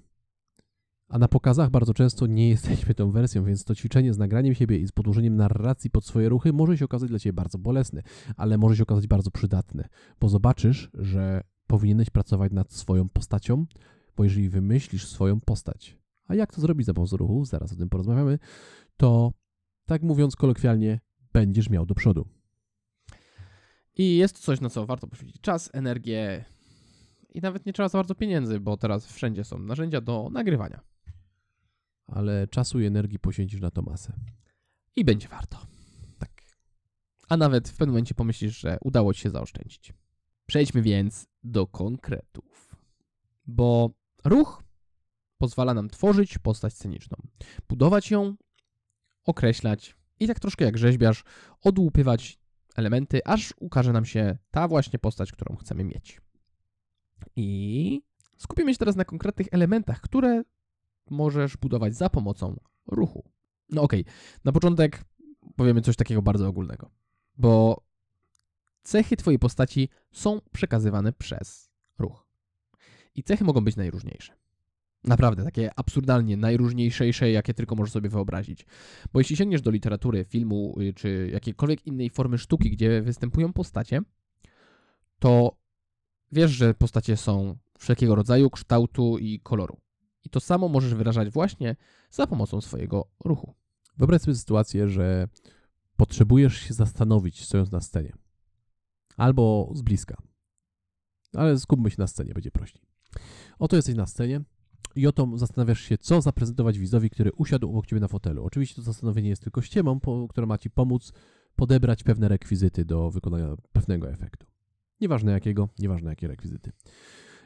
[1.12, 4.78] A na pokazach bardzo często nie jesteśmy tą wersją, więc to ćwiczenie z nagraniem siebie
[4.78, 8.02] i z podłożeniem narracji pod swoje ruchy może się okazać dla ciebie bardzo bolesne,
[8.36, 9.88] ale może się okazać bardzo przydatne,
[10.20, 13.66] bo zobaczysz, że powinieneś pracować nad swoją postacią,
[14.16, 17.88] bo jeżeli wymyślisz swoją postać, a jak to zrobić za pomocą ruchów, zaraz o tym
[17.88, 18.38] porozmawiamy,
[18.96, 19.32] to
[19.86, 21.00] tak mówiąc kolokwialnie,
[21.32, 22.28] będziesz miał do przodu.
[23.96, 26.44] I jest coś, na co warto poświęcić czas, energię
[27.34, 30.91] i nawet nie trzeba za bardzo pieniędzy, bo teraz wszędzie są narzędzia do nagrywania.
[32.06, 34.12] Ale czasu i energii poświęcisz na to masę.
[34.96, 35.66] I będzie warto.
[36.18, 36.30] Tak.
[37.28, 39.92] A nawet w pewnym momencie pomyślisz, że udało ci się zaoszczędzić.
[40.46, 42.76] Przejdźmy więc do konkretów.
[43.46, 43.90] Bo
[44.24, 44.62] ruch
[45.38, 47.16] pozwala nam tworzyć postać sceniczną,
[47.68, 48.36] budować ją,
[49.24, 51.24] określać i tak troszkę jak rzeźbiarz,
[51.62, 52.38] odłupywać
[52.76, 56.20] elementy, aż ukaże nam się ta właśnie postać, którą chcemy mieć.
[57.36, 58.02] I
[58.38, 60.42] skupimy się teraz na konkretnych elementach, które
[61.10, 63.30] możesz budować za pomocą ruchu.
[63.68, 64.04] No okej,
[64.44, 65.04] na początek
[65.56, 66.90] powiemy coś takiego bardzo ogólnego,
[67.38, 67.82] bo
[68.82, 72.26] cechy Twojej postaci są przekazywane przez ruch.
[73.14, 74.32] I cechy mogą być najróżniejsze.
[75.04, 78.66] Naprawdę, takie absurdalnie najróżniejsze, jakie tylko możesz sobie wyobrazić.
[79.12, 84.02] Bo jeśli sięgniesz do literatury, filmu y, czy jakiejkolwiek innej formy sztuki, gdzie występują postacie,
[85.18, 85.56] to
[86.32, 89.81] wiesz, że postacie są wszelkiego rodzaju, kształtu i koloru.
[90.24, 91.76] I to samo możesz wyrażać właśnie
[92.10, 93.54] za pomocą swojego ruchu.
[93.96, 95.28] Wyobraź sobie sytuację, że
[95.96, 98.12] potrzebujesz się zastanowić, stojąc na scenie.
[99.16, 100.16] Albo z bliska.
[101.32, 102.82] Ale skupmy się na scenie, będzie prościej.
[103.58, 104.40] Oto jesteś na scenie
[104.96, 108.44] i oto zastanawiasz się, co zaprezentować widzowi, który usiadł obok ciebie na fotelu.
[108.44, 111.12] Oczywiście to zastanowienie jest tylko ściemą, po, która ma ci pomóc
[111.56, 114.46] podebrać pewne rekwizyty do wykonania pewnego efektu.
[115.00, 116.72] Nieważne jakiego, nieważne jakie rekwizyty.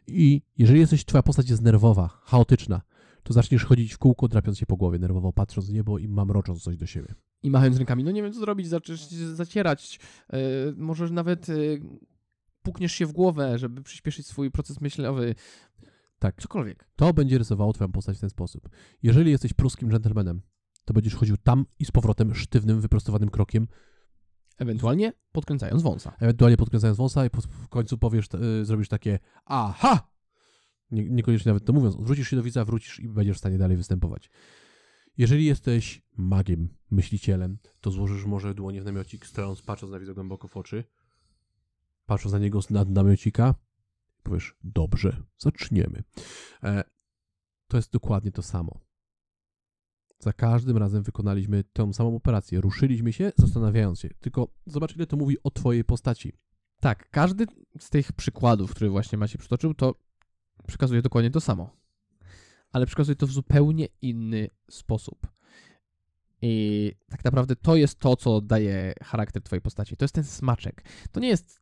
[0.07, 2.83] I jeżeli jesteś, twoja postać jest nerwowa, chaotyczna,
[3.23, 6.63] to zaczniesz chodzić w kółko, drapiąc się po głowie, nerwowo patrząc w niebo i mamrocząc
[6.63, 7.15] coś do siebie.
[7.43, 10.01] i machając rękami, no nie wiem co zrobić, zaczniesz zacierać,
[10.33, 10.39] yy,
[10.77, 11.81] możesz nawet yy,
[12.63, 15.35] pukniesz się w głowę, żeby przyspieszyć swój proces myślowy.
[16.19, 16.43] Tak.
[16.43, 16.89] Cokolwiek.
[16.97, 18.69] To będzie rysowało twoją postać w ten sposób.
[19.03, 20.41] Jeżeli jesteś pruskim dżentelmenem,
[20.85, 23.67] to będziesz chodził tam i z powrotem sztywnym, wyprostowanym krokiem,
[24.59, 26.17] Ewentualnie podkręcając wąsa.
[26.21, 28.27] ewentualnie podkręcając wąsa i po, w końcu powiesz,
[28.61, 30.09] y, zrobisz takie aha!
[30.91, 33.77] Nie, niekoniecznie nawet to mówiąc, odwrócisz się do widza, wrócisz i będziesz w stanie dalej
[33.77, 34.31] występować.
[35.19, 40.49] Jeżeli jesteś magiem, myślicielem, to złożysz może dłonie w namiocik, stojąc, patrząc na widza głęboko
[40.49, 40.85] w oczy,
[42.07, 43.55] patrząc na niego z nad namiocika,
[44.23, 46.03] powiesz, dobrze, zaczniemy.
[46.63, 46.85] E,
[47.69, 48.86] to jest dokładnie to samo.
[50.19, 52.61] Za każdym razem wykonaliśmy tę samą operację.
[52.61, 54.09] Ruszyliśmy się, zastanawiając się.
[54.21, 56.33] Tylko zobacz, ile to mówi o twojej postaci.
[56.81, 57.47] Tak, każdy
[57.79, 59.95] z tych przykładów, które właśnie Maciej przytoczył, to
[60.67, 61.71] przekazuje dokładnie to samo.
[62.73, 65.27] Ale przekazuje to w zupełnie inny sposób.
[66.43, 69.97] I tak naprawdę to jest to, co daje charakter twojej postaci.
[69.97, 70.85] To jest ten smaczek.
[71.13, 71.61] To nie jest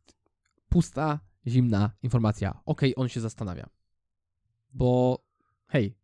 [0.69, 2.61] pusta, zimna informacja.
[2.65, 3.69] Okej, on się zastanawia.
[4.73, 5.19] Bo
[5.67, 5.97] hej,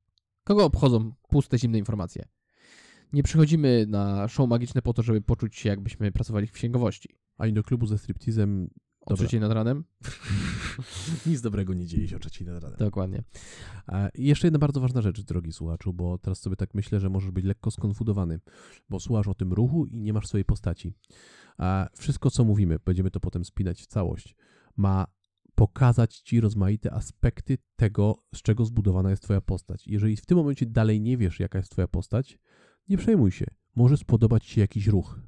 [0.43, 2.27] kogo obchodzą puste, zimne informacje?
[3.13, 7.09] Nie przychodzimy na show magiczne po to, żeby poczuć się, jakbyśmy pracowali w księgowości.
[7.37, 8.69] Ani do klubu ze striptizem
[9.05, 9.83] O trzeciej nad ranem?
[11.25, 12.77] nic dobrego nie dzieje się o trzeciej nad ranem.
[12.79, 13.23] Dokładnie.
[13.87, 17.09] E, I jeszcze jedna bardzo ważna rzecz, drogi słuchaczu, bo teraz sobie tak myślę, że
[17.09, 18.39] możesz być lekko skonfudowany,
[18.89, 20.93] bo słuchasz o tym ruchu i nie masz swojej postaci.
[21.57, 24.35] A wszystko, co mówimy, będziemy to potem spinać w całość,
[24.77, 25.07] ma
[25.55, 29.87] pokazać ci rozmaite aspekty tego, z czego zbudowana jest twoja postać.
[29.87, 32.39] Jeżeli w tym momencie dalej nie wiesz, jaka jest twoja postać,
[32.91, 33.45] nie przejmuj się.
[33.75, 35.19] Może spodobać ci jakiś ruch.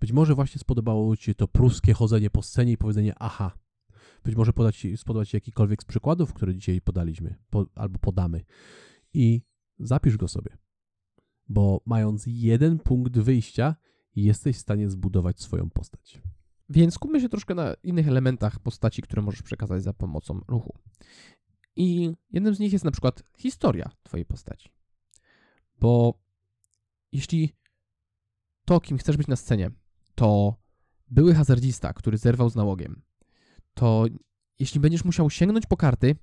[0.00, 3.58] Być może właśnie spodobało ci się to pruskie chodzenie po scenie i powiedzenie aha.
[4.24, 8.44] Być może podać, spodobać ci jakikolwiek z przykładów, które dzisiaj podaliśmy, po, albo podamy.
[9.14, 9.42] I
[9.78, 10.56] zapisz go sobie.
[11.48, 13.76] Bo mając jeden punkt wyjścia,
[14.16, 16.22] jesteś w stanie zbudować swoją postać.
[16.68, 20.78] Więc skupmy się troszkę na innych elementach postaci, które możesz przekazać za pomocą ruchu.
[21.76, 24.70] I jednym z nich jest na przykład historia Twojej postaci.
[25.80, 26.20] Bo
[27.12, 27.56] jeśli
[28.64, 29.70] to, kim chcesz być na scenie,
[30.14, 30.56] to
[31.08, 33.02] były hazardzista, który zerwał z nałogiem,
[33.74, 34.04] to
[34.58, 36.16] jeśli będziesz musiał sięgnąć po karty,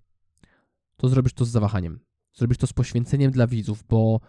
[0.98, 2.00] to zrobisz to z zawahaniem.
[2.34, 4.20] Zrobisz to z poświęceniem dla widzów, bo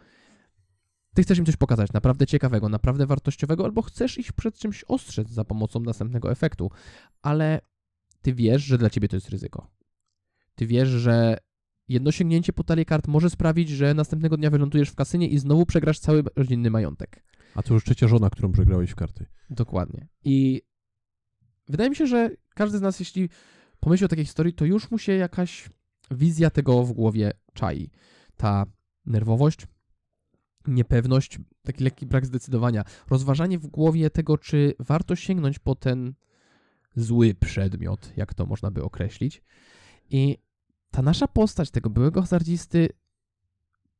[1.14, 5.28] ty chcesz im coś pokazać naprawdę ciekawego, naprawdę wartościowego, albo chcesz ich przed czymś ostrzec
[5.28, 6.70] za pomocą następnego efektu,
[7.22, 7.60] ale
[8.22, 9.70] ty wiesz, że dla ciebie to jest ryzyko.
[10.54, 11.38] Ty wiesz, że
[11.88, 15.66] jedno sięgnięcie po talię kart może sprawić, że następnego dnia wylądujesz w kasynie i znowu
[15.66, 17.24] przegrasz cały rodzinny majątek.
[17.54, 19.26] A to już trzecia żona, którą przegrałeś w karty.
[19.50, 20.08] Dokładnie.
[20.24, 20.62] I
[21.68, 23.28] wydaje mi się, że każdy z nas, jeśli
[23.80, 25.70] pomyśli o takiej historii, to już mu się jakaś
[26.10, 27.90] wizja tego w głowie czai.
[28.36, 28.66] Ta
[29.06, 29.66] nerwowość,
[30.66, 36.14] niepewność, taki lekki brak zdecydowania, rozważanie w głowie tego, czy warto sięgnąć po ten
[36.96, 39.42] zły przedmiot, jak to można by określić.
[40.10, 40.38] I
[40.90, 42.88] ta nasza postać tego byłego hazardzisty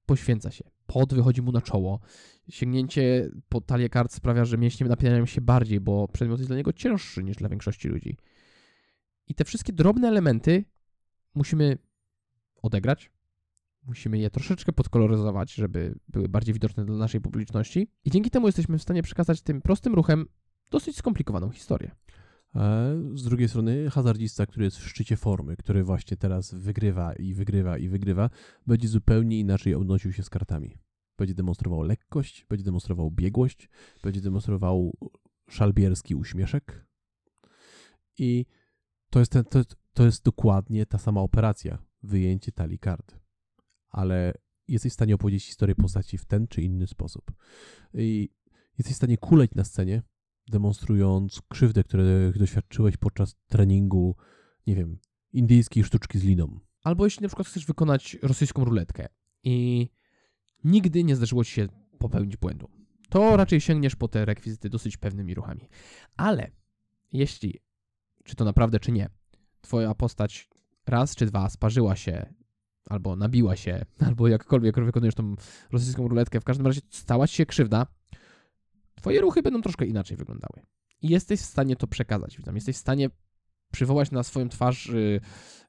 [0.07, 0.64] poświęca się.
[0.87, 2.01] Pot wychodzi mu na czoło.
[2.48, 6.72] Sięgnięcie po talię kart sprawia, że mięśnie napinają się bardziej, bo przedmiot jest dla niego
[6.72, 8.16] cięższy niż dla większości ludzi.
[9.27, 10.64] I te wszystkie drobne elementy
[11.35, 11.79] musimy
[12.62, 13.11] odegrać.
[13.83, 17.90] Musimy je troszeczkę podkoloryzować, żeby były bardziej widoczne dla naszej publiczności.
[18.05, 20.27] I dzięki temu jesteśmy w stanie przekazać tym prostym ruchem
[20.70, 21.90] dosyć skomplikowaną historię.
[22.54, 27.34] E, Z drugiej strony hazardzista, który jest w szczycie formy, który właśnie teraz wygrywa i
[27.34, 28.30] wygrywa i wygrywa,
[28.66, 30.78] będzie zupełnie inaczej odnosił się z kartami.
[31.18, 33.68] Będzie demonstrował lekkość, będzie demonstrował biegłość,
[34.02, 34.96] będzie demonstrował
[35.50, 36.87] szalbierski uśmieszek.
[38.18, 38.46] I
[39.11, 39.61] to jest, ten, to,
[39.92, 43.20] to jest dokładnie ta sama operacja, wyjęcie talii kart.
[43.88, 44.34] Ale
[44.68, 47.32] jesteś w stanie opowiedzieć historię postaci w ten czy inny sposób.
[47.94, 48.30] I
[48.78, 50.02] jesteś w stanie kuleć na scenie,
[50.50, 54.16] demonstrując krzywdę, których doświadczyłeś podczas treningu,
[54.66, 54.98] nie wiem,
[55.32, 56.61] indyjskiej sztuczki z liną.
[56.82, 59.08] Albo jeśli na przykład chcesz wykonać rosyjską ruletkę
[59.44, 59.88] i
[60.64, 62.68] nigdy nie zdarzyło ci się popełnić błędu,
[63.08, 65.68] to raczej sięgniesz po te rekwizyty dosyć pewnymi ruchami.
[66.16, 66.50] Ale
[67.12, 67.61] jeśli,
[68.24, 69.08] czy to naprawdę, czy nie,
[69.61, 70.48] twoja postać
[70.87, 72.34] raz czy dwa sparzyła się,
[72.87, 75.34] albo nabiła się, albo jakkolwiek wykonujesz tą
[75.72, 77.87] rosyjską ruletkę, w każdym razie stała ci się krzywda,
[78.98, 80.62] twoje ruchy będą troszkę inaczej wyglądały.
[81.02, 82.54] I jesteś w stanie to przekazać widzom.
[82.54, 83.11] Jesteś w stanie
[83.72, 85.20] przywołać na swoją twarz y,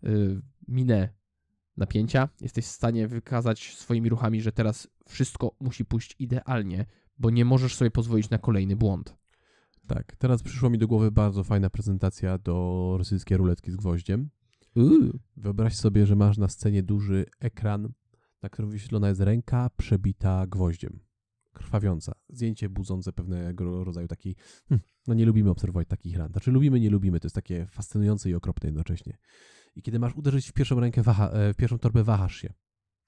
[0.04, 1.10] y, minę
[1.78, 2.30] napięcia.
[2.42, 6.86] Jesteś w stanie wykazać swoimi ruchami, że teraz wszystko musi pójść idealnie,
[7.18, 9.16] bo nie możesz sobie pozwolić na kolejny błąd.
[9.88, 14.30] Tak, teraz przyszła mi do głowy bardzo fajna prezentacja do rosyjskiej ruletki z gwoździem.
[14.76, 15.20] Uuu.
[15.38, 17.94] Wyobraź sobie, że masz na scenie duży ekran,
[18.42, 21.00] na którym wyświetlona jest ręka przebita gwoździem.
[21.54, 22.16] Krwawiąca.
[22.30, 24.36] Zdjęcie budzące pewnego rodzaju taki,
[24.70, 26.32] hm, no nie lubimy obserwować takich ran.
[26.32, 29.18] Znaczy lubimy, nie lubimy, to jest takie fascynujące i okropne jednocześnie.
[29.76, 32.54] I kiedy masz uderzyć w pierwszą rękę, waha, e, w pierwszą torbę, wahasz się.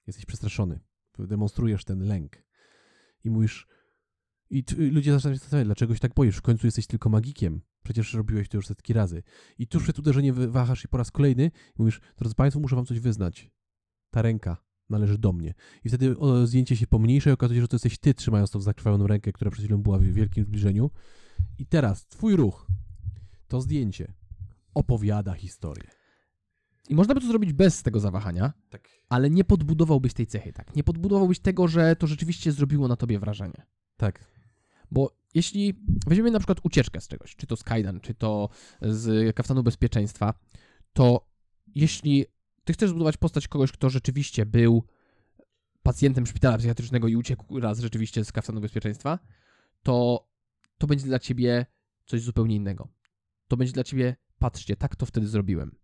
[0.08, 0.80] Jesteś przestraszony.
[1.20, 2.44] Demonstrujesz ten lęk.
[3.24, 3.68] I mówisz,
[4.50, 6.38] i ludzie zaczynają się zastanawiać, dlaczego się tak boisz?
[6.38, 7.62] W końcu jesteś tylko magikiem.
[7.84, 9.24] Przecież robiłeś to już setki razy.
[9.58, 12.86] I tuż przed uderzeniem wahasz się po raz kolejny i mówisz, drodzy Państwo, muszę Wam
[12.86, 13.52] coś wyznać.
[14.10, 15.54] Ta ręka należy do mnie.
[15.86, 19.08] I wtedy zdjęcie się pomniejsza i okazuje się, że to jesteś Ty, trzymając tą zakrwawioną
[19.08, 20.92] rękę, która przed chwilą była w wielkim zbliżeniu.
[21.60, 22.68] I teraz Twój ruch,
[23.48, 24.14] to zdjęcie
[24.74, 25.88] opowiada historię.
[26.90, 28.90] I można by to zrobić bez tego zawahania, tak.
[29.10, 30.76] ale nie podbudowałbyś tej cechy, tak?
[30.76, 33.66] Nie podbudowałbyś tego, że to rzeczywiście zrobiło na tobie wrażenie.
[33.98, 34.26] Tak.
[34.92, 35.74] Bo jeśli
[36.08, 38.50] weźmiemy na przykład ucieczkę z czegoś, czy to z Kajdan, czy to
[38.82, 40.34] z kaftanu bezpieczeństwa,
[40.94, 41.28] to
[41.76, 42.26] jeśli
[42.64, 44.84] ty chcesz zbudować postać kogoś, kto rzeczywiście był
[45.84, 49.20] pacjentem szpitala psychiatrycznego i uciekł raz rzeczywiście z kaftanu bezpieczeństwa,
[49.84, 50.28] to
[50.78, 51.66] to będzie dla ciebie
[52.06, 52.88] coś zupełnie innego.
[53.48, 55.76] To będzie dla ciebie, patrzcie, tak to wtedy zrobiłem.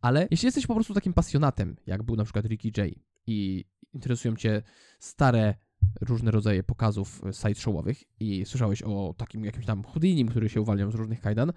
[0.00, 2.94] Ale jeśli jesteś po prostu takim pasjonatem, jak był na przykład Ricky J
[3.26, 4.62] i interesują cię
[4.98, 5.54] stare
[6.00, 10.94] różne rodzaje pokazów sideshowowych i słyszałeś o takim jakimś tam Houdinim, który się uwalniał z
[10.94, 11.52] różnych kajdan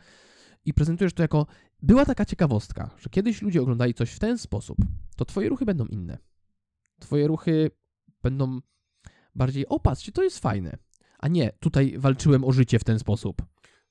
[0.66, 1.48] i prezentujesz to jako
[1.82, 4.78] była taka ciekawostka, że kiedyś ludzie oglądali coś w ten sposób,
[5.16, 6.18] to twoje ruchy będą inne.
[7.00, 7.72] Twoje ruchy
[8.24, 8.60] będą
[9.36, 10.78] bardziej, o patrzcie, to jest fajne.
[11.20, 13.42] A nie, tutaj walczyłem o życie w ten sposób.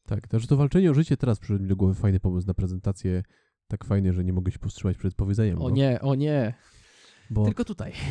[0.06, 3.22] Tak, także to walczenie o życie teraz przyszedł mi do głowy fajny pomysł na prezentację.
[3.68, 5.58] Tak fajnie, że nie mogę się powstrzymać przed powiedzeniem.
[5.58, 6.54] O bo, nie, o nie.
[7.30, 7.92] Bo, Tylko tutaj.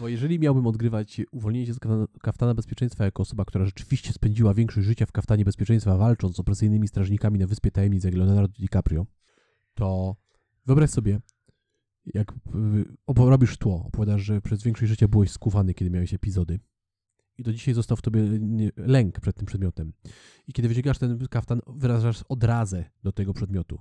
[0.00, 1.78] Bo jeżeli miałbym odgrywać uwolnienie się z
[2.22, 6.88] kaftana bezpieczeństwa jako osoba, która rzeczywiście spędziła większość życia w kaftanie bezpieczeństwa, walcząc z opresyjnymi
[6.88, 9.06] strażnikami na Wyspie Tajemnic jak Leonardo DiCaprio,
[9.74, 10.16] to
[10.66, 11.20] wyobraź sobie,
[12.14, 12.34] jak
[13.16, 16.60] robisz tło, opowiadasz, że przez większość życia byłeś skuwany, kiedy miałeś epizody.
[17.38, 18.22] I do dzisiaj został w tobie
[18.76, 19.92] lęk przed tym przedmiotem.
[20.46, 23.78] I kiedy wyciągasz ten kaftan, wyrażasz odrazę do tego przedmiotu.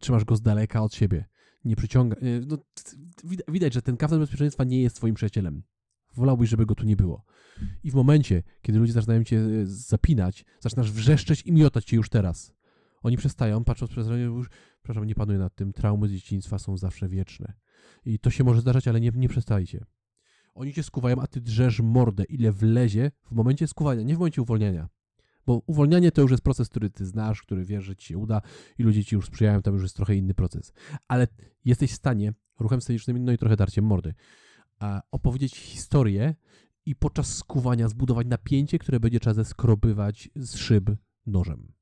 [0.00, 1.24] Trzymasz go z daleka od siebie
[1.66, 2.16] nie przyciąga.
[2.46, 2.58] No,
[3.48, 5.62] widać, że ten kaftan bezpieczeństwa nie jest twoim przyjacielem.
[6.14, 7.24] Wolałbyś, żeby go tu nie było.
[7.82, 12.08] I w momencie, kiedy ludzie zaczynają cię e, zapinać, zaczynasz wrzeszczeć i miotać cię już
[12.08, 12.52] teraz.
[13.02, 14.48] Oni przestają, patrząc przez ramię, już,
[14.82, 17.52] przepraszam, nie panuję nad tym, traumy z dzieciństwa są zawsze wieczne.
[18.04, 19.84] I to się może zdarzać, ale nie, nie przestajcie.
[20.54, 24.42] Oni cię skuwają, a ty drzesz mordę, ile wlezie w momencie skuwania, nie w momencie
[24.42, 24.88] uwolnienia.
[25.46, 28.42] Bo uwolnianie to już jest proces, który ty znasz, który wiesz, że ci się uda
[28.78, 30.72] i ludzie ci już sprzyjają, tam już jest trochę inny proces.
[31.08, 31.28] Ale
[31.64, 34.14] jesteś w stanie ruchem scenicznym, no i trochę darciem mordy,
[35.10, 36.34] opowiedzieć historię
[36.86, 40.90] i podczas skuwania zbudować napięcie, które będzie trzeba zeskrobywać z szyb
[41.26, 41.72] nożem.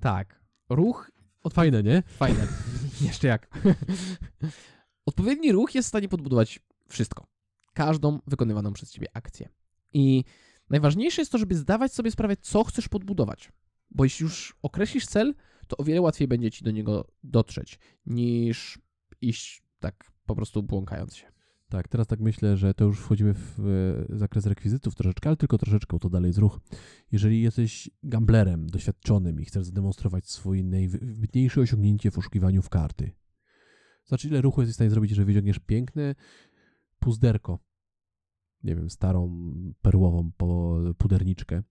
[0.00, 0.44] Tak.
[0.68, 1.10] Ruch.
[1.42, 1.54] Od...
[1.54, 2.02] Fajne, nie?
[2.06, 2.46] Fajne.
[3.06, 3.58] Jeszcze jak.
[5.06, 7.26] Odpowiedni ruch jest w stanie podbudować wszystko.
[7.74, 9.48] Każdą wykonywaną przez ciebie akcję.
[9.92, 10.24] I
[10.70, 13.52] Najważniejsze jest to, żeby zdawać sobie sprawę, co chcesz podbudować.
[13.90, 15.34] Bo jeśli już określisz cel,
[15.66, 18.78] to o wiele łatwiej będzie ci do niego dotrzeć, niż
[19.20, 21.34] iść tak po prostu błąkając się.
[21.68, 25.98] Tak, teraz tak myślę, że to już wchodzimy w zakres rekwizytów troszeczkę, ale tylko troszeczkę,
[25.98, 26.60] to dalej jest ruch.
[27.12, 33.10] Jeżeli jesteś gamblerem doświadczonym i chcesz zademonstrować swoje najwybitniejsze osiągnięcie w oszukiwaniu w karty,
[34.04, 36.14] znaczy ile ruchu jesteś w stanie zrobić, że wyciągniesz piękne
[36.98, 37.58] puzderko
[38.64, 40.30] nie wiem, starą perłową
[40.98, 41.62] puderniczkę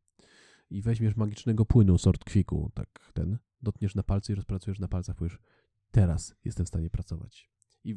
[0.70, 5.16] i weźmiesz magicznego płynu sort kwiku, tak ten, dotniesz na palce i rozpracujesz na palcach,
[5.16, 5.40] powiesz,
[5.92, 7.52] teraz jestem w stanie pracować.
[7.84, 7.96] I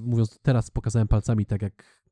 [0.00, 2.02] mówiąc teraz, pokazałem palcami tak, jak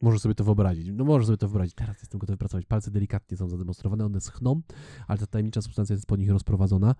[0.00, 0.88] możesz sobie to wyobrazić.
[0.92, 1.74] No możesz sobie to wyobrazić.
[1.74, 2.66] Teraz jestem gotowy pracować.
[2.66, 4.62] Palce delikatnie są zademonstrowane, one schną,
[5.06, 6.94] ale ta tajemnicza substancja jest po nich rozprowadzona.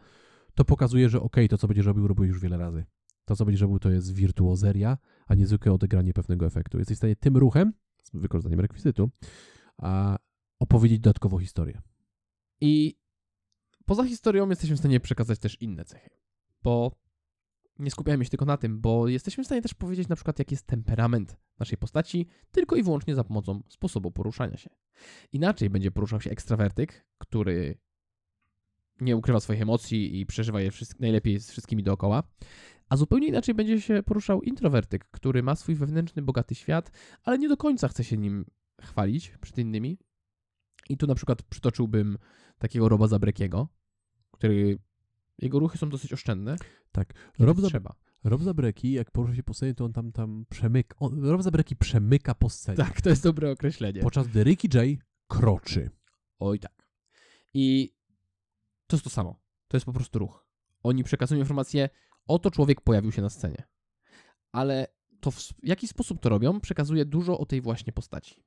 [0.54, 2.84] To pokazuje, że ok, to co będziesz robił, robił już wiele razy.
[3.24, 6.78] To co będziesz robił, to jest wirtuozeria, a nie zwykłe odegranie pewnego efektu.
[6.78, 7.72] Jesteś w stanie tym ruchem
[8.14, 9.10] wykorzystaniem rekwizytu,
[9.78, 10.18] a
[10.58, 11.82] opowiedzieć dodatkowo historię.
[12.60, 12.98] I
[13.84, 16.10] poza historią jesteśmy w stanie przekazać też inne cechy,
[16.62, 16.92] bo
[17.78, 20.54] nie skupiajmy się tylko na tym, bo jesteśmy w stanie też powiedzieć na przykład, jaki
[20.54, 24.70] jest temperament naszej postaci, tylko i wyłącznie za pomocą sposobu poruszania się.
[25.32, 27.78] Inaczej będzie poruszał się ekstrawertyk, który
[29.00, 32.22] nie ukrywa swoich emocji i przeżywa je najlepiej z wszystkimi dookoła,
[32.88, 36.90] a zupełnie inaczej będzie się poruszał introwertyk, który ma swój wewnętrzny, bogaty świat,
[37.22, 38.44] ale nie do końca chce się nim
[38.80, 39.98] chwalić przed innymi.
[40.88, 42.18] I tu na przykład przytoczyłbym
[42.58, 43.68] takiego Roba Zabrekiego,
[44.30, 44.78] który
[45.38, 46.56] jego ruchy są dosyć oszczędne.
[46.92, 47.94] Tak, Rob, trzeba.
[48.24, 50.96] Rob Zabreki, jak porusza się po scenie, to on tam, tam przemyka.
[50.98, 52.76] On, Rob Zabreki przemyka po scenie.
[52.76, 54.00] Tak, to jest dobre określenie.
[54.00, 55.90] Podczas gdy Ricky J kroczy.
[56.38, 56.88] Oj tak.
[57.54, 57.94] I
[58.86, 59.40] to jest to samo.
[59.68, 60.46] To jest po prostu ruch.
[60.82, 61.88] Oni przekazują informacje
[62.28, 63.62] Oto człowiek pojawił się na scenie.
[64.52, 64.86] Ale
[65.20, 68.44] to w jaki sposób to robią, przekazuje dużo o tej właśnie postaci.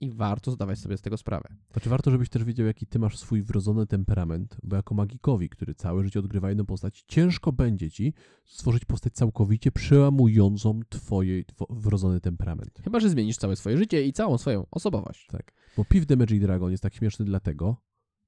[0.00, 1.48] i warto zdawać sobie z tego sprawę.
[1.72, 5.74] Znaczy warto, żebyś też wiedział, jaki ty masz swój wrodzony temperament, bo jako magikowi, który
[5.74, 12.20] całe życie odgrywa jedną postać, ciężko będzie ci stworzyć postać całkowicie przełamującą twoje two- wrodzony
[12.20, 12.80] temperament.
[12.84, 15.26] Chyba, że zmienisz całe swoje życie i całą swoją osobowość.
[15.26, 15.52] Tak.
[15.76, 17.76] Bo Piw the Magic Dragon jest tak śmieszny dlatego,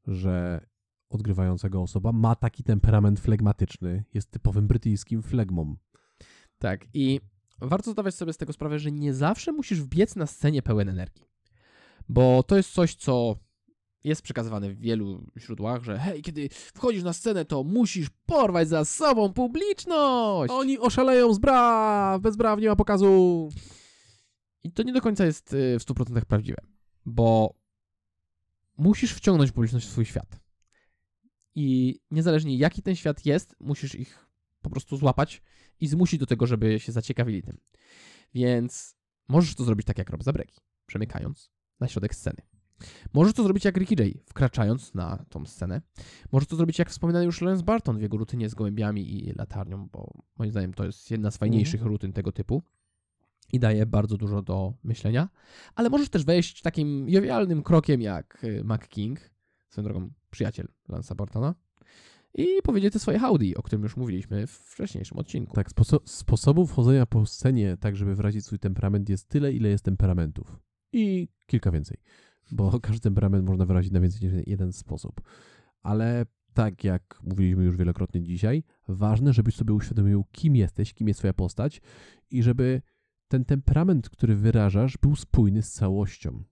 [0.06, 0.66] że
[1.14, 5.76] odgrywającego osoba ma taki temperament flegmatyczny, jest typowym brytyjskim flegmą.
[6.58, 7.20] Tak, i
[7.60, 11.24] warto zdawać sobie z tego sprawę, że nie zawsze musisz wbiec na scenie pełen energii.
[12.08, 13.36] Bo to jest coś, co
[14.04, 18.84] jest przekazywane w wielu źródłach, że hej, kiedy wchodzisz na scenę, to musisz porwać za
[18.84, 20.52] sobą publiczność.
[20.52, 23.48] Oni oszaleją z braw, bez braw nie ma pokazu.
[24.64, 26.58] I to nie do końca jest y, w 100% prawdziwe,
[27.06, 27.54] bo
[28.78, 30.43] musisz wciągnąć publiczność w swój świat.
[31.54, 34.26] I niezależnie jaki ten świat jest, musisz ich
[34.62, 35.42] po prostu złapać
[35.80, 37.58] i zmusić do tego, żeby się zaciekawili tym.
[38.34, 38.96] Więc
[39.28, 41.50] możesz to zrobić tak jak Rob Zabreki, przemykając
[41.80, 42.42] na środek sceny.
[43.12, 45.80] Możesz to zrobić jak Ricky Jay, wkraczając na tą scenę.
[46.32, 49.88] Możesz to zrobić jak wspominany już Lawrence Barton w jego rutynie z gołębiami i latarnią,
[49.92, 52.62] bo moim zdaniem to jest jedna z fajniejszych rutyn tego typu
[53.52, 55.28] i daje bardzo dużo do myślenia.
[55.74, 59.20] Ale możesz też wejść takim jowialnym krokiem jak y, Mac King,
[59.74, 61.54] swoją drogą przyjaciel Lance'a Bartona,
[62.34, 65.54] i powiedzieć te swoje howdy, o którym już mówiliśmy w wcześniejszym odcinku.
[65.54, 69.84] Tak, sposo- sposobów chodzenia po scenie, tak żeby wyrazić swój temperament, jest tyle, ile jest
[69.84, 70.58] temperamentów.
[70.92, 71.98] I kilka więcej.
[72.52, 75.20] Bo każdy temperament można wyrazić na więcej niż jeden sposób.
[75.82, 81.18] Ale tak jak mówiliśmy już wielokrotnie dzisiaj, ważne, żebyś sobie uświadomił, kim jesteś, kim jest
[81.18, 81.80] twoja postać
[82.30, 82.82] i żeby
[83.28, 86.44] ten temperament, który wyrażasz, był spójny z całością.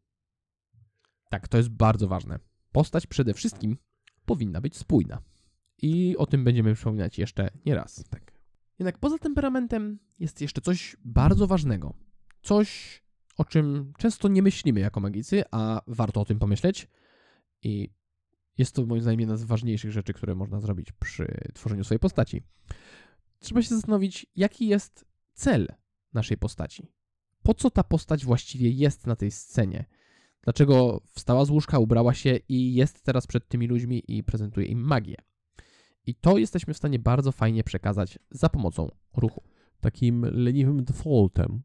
[1.30, 2.38] Tak, to jest bardzo ważne.
[2.72, 3.76] Postać przede wszystkim
[4.24, 5.22] powinna być spójna.
[5.82, 8.04] I o tym będziemy przypominać jeszcze nie raz.
[8.10, 8.32] Tak.
[8.78, 11.94] Jednak poza temperamentem jest jeszcze coś bardzo ważnego.
[12.42, 13.02] Coś,
[13.36, 16.88] o czym często nie myślimy jako magicy, a warto o tym pomyśleć.
[17.62, 17.90] I
[18.58, 22.42] jest to moim zdaniem jedna z ważniejszych rzeczy, które można zrobić przy tworzeniu swojej postaci.
[23.38, 25.68] Trzeba się zastanowić, jaki jest cel
[26.12, 26.92] naszej postaci.
[27.42, 29.84] Po co ta postać właściwie jest na tej scenie?
[30.42, 34.80] Dlaczego wstała z łóżka, ubrała się i jest teraz przed tymi ludźmi i prezentuje im
[34.80, 35.16] magię?
[36.06, 39.42] I to jesteśmy w stanie bardzo fajnie przekazać za pomocą ruchu.
[39.80, 41.62] Takim leniwym defaultem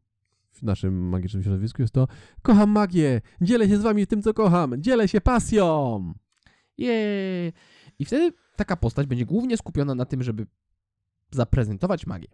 [0.52, 2.08] w naszym magicznym środowisku jest to
[2.42, 6.14] kocham magię, dzielę się z wami tym, co kocham, dzielę się pasją.
[6.78, 7.52] Jej!
[7.98, 10.46] I wtedy taka postać będzie głównie skupiona na tym, żeby
[11.30, 12.28] zaprezentować magię.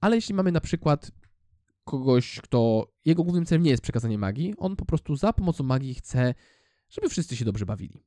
[0.00, 1.10] Ale jeśli mamy na przykład
[1.88, 5.94] kogoś, kto jego głównym celem nie jest przekazanie magii, on po prostu za pomocą magii
[5.94, 6.34] chce,
[6.88, 8.04] żeby wszyscy się dobrze bawili.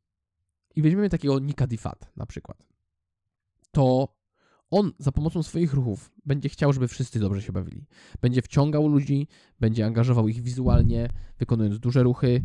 [0.75, 2.63] I weźmiemy takiego Nika Difat na przykład.
[3.71, 4.15] To
[4.69, 7.86] on za pomocą swoich ruchów będzie chciał, żeby wszyscy dobrze się bawili.
[8.21, 9.27] Będzie wciągał ludzi,
[9.59, 11.09] będzie angażował ich wizualnie,
[11.39, 12.43] wykonując duże ruchy,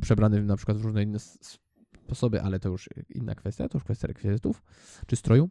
[0.00, 1.18] przebrany na przykład w różne inne
[2.06, 4.62] sposoby, ale to już inna kwestia, to już kwestia rekwizytów
[5.06, 5.48] czy stroju.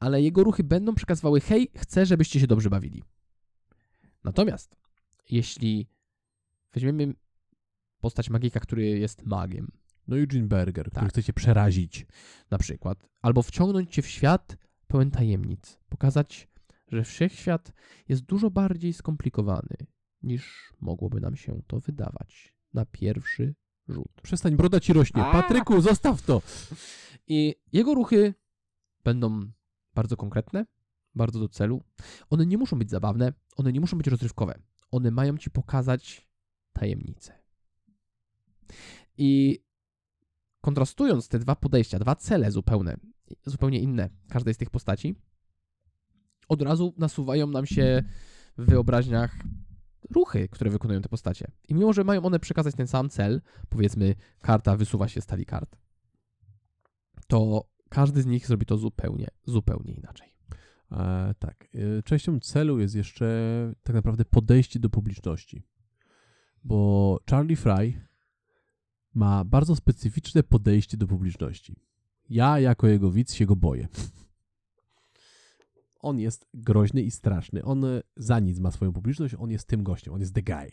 [0.00, 3.02] Ale jego ruchy będą przekazywały: hej, chcę, żebyście się dobrze bawili.
[4.24, 4.76] Natomiast
[5.30, 5.88] jeśli
[6.72, 7.14] weźmiemy
[8.00, 9.72] postać magika, który jest magiem,
[10.08, 11.10] No Eugene Berger, który Tak.
[11.12, 12.06] chce cię przerazić.
[12.50, 14.56] na przykład, albo wciągnąć cię w świat
[14.86, 16.48] pełen tajemnic, pokazać,
[16.88, 17.72] że wszechświat
[18.08, 19.76] jest dużo bardziej skomplikowany
[20.22, 23.54] niż mogłoby nam się to wydawać na pierwszy
[23.88, 24.20] rzut.
[24.22, 25.24] Przestań, broda ci rośnie.
[25.24, 25.32] A!
[25.32, 26.42] Patryku, zostaw to.
[27.26, 28.34] I jego ruchy
[29.04, 29.50] będą
[29.94, 30.66] bardzo konkretne,
[31.14, 31.82] bardzo do celu.
[32.30, 34.58] One nie muszą być zabawne, one nie muszą być rozrywkowe.
[34.90, 36.28] One mają ci pokazać
[36.72, 37.32] tajemnicę.
[39.16, 39.60] I
[40.60, 42.96] kontrastując te dwa podejścia, dwa cele zupełne,
[43.46, 45.14] zupełnie inne każdej z tych postaci,
[46.48, 48.02] od razu nasuwają nam się
[48.58, 49.38] w wyobraźniach
[50.10, 51.50] ruchy, które wykonują te postacie.
[51.68, 55.46] I mimo, że mają one przekazać ten sam cel, powiedzmy, karta wysuwa się z talii
[55.46, 55.76] kart,
[57.26, 60.33] to każdy z nich zrobi to zupełnie, zupełnie inaczej.
[60.92, 61.68] E, tak.
[61.98, 63.26] E, Częścią celu jest jeszcze
[63.82, 65.62] tak naprawdę podejście do publiczności.
[66.64, 68.06] Bo Charlie Fry
[69.14, 71.76] ma bardzo specyficzne podejście do publiczności.
[72.30, 73.88] Ja jako jego widz się go boję.
[76.00, 77.62] On jest groźny i straszny.
[77.64, 80.70] On e, za nic ma swoją publiczność, on jest tym gościem, on jest the guy.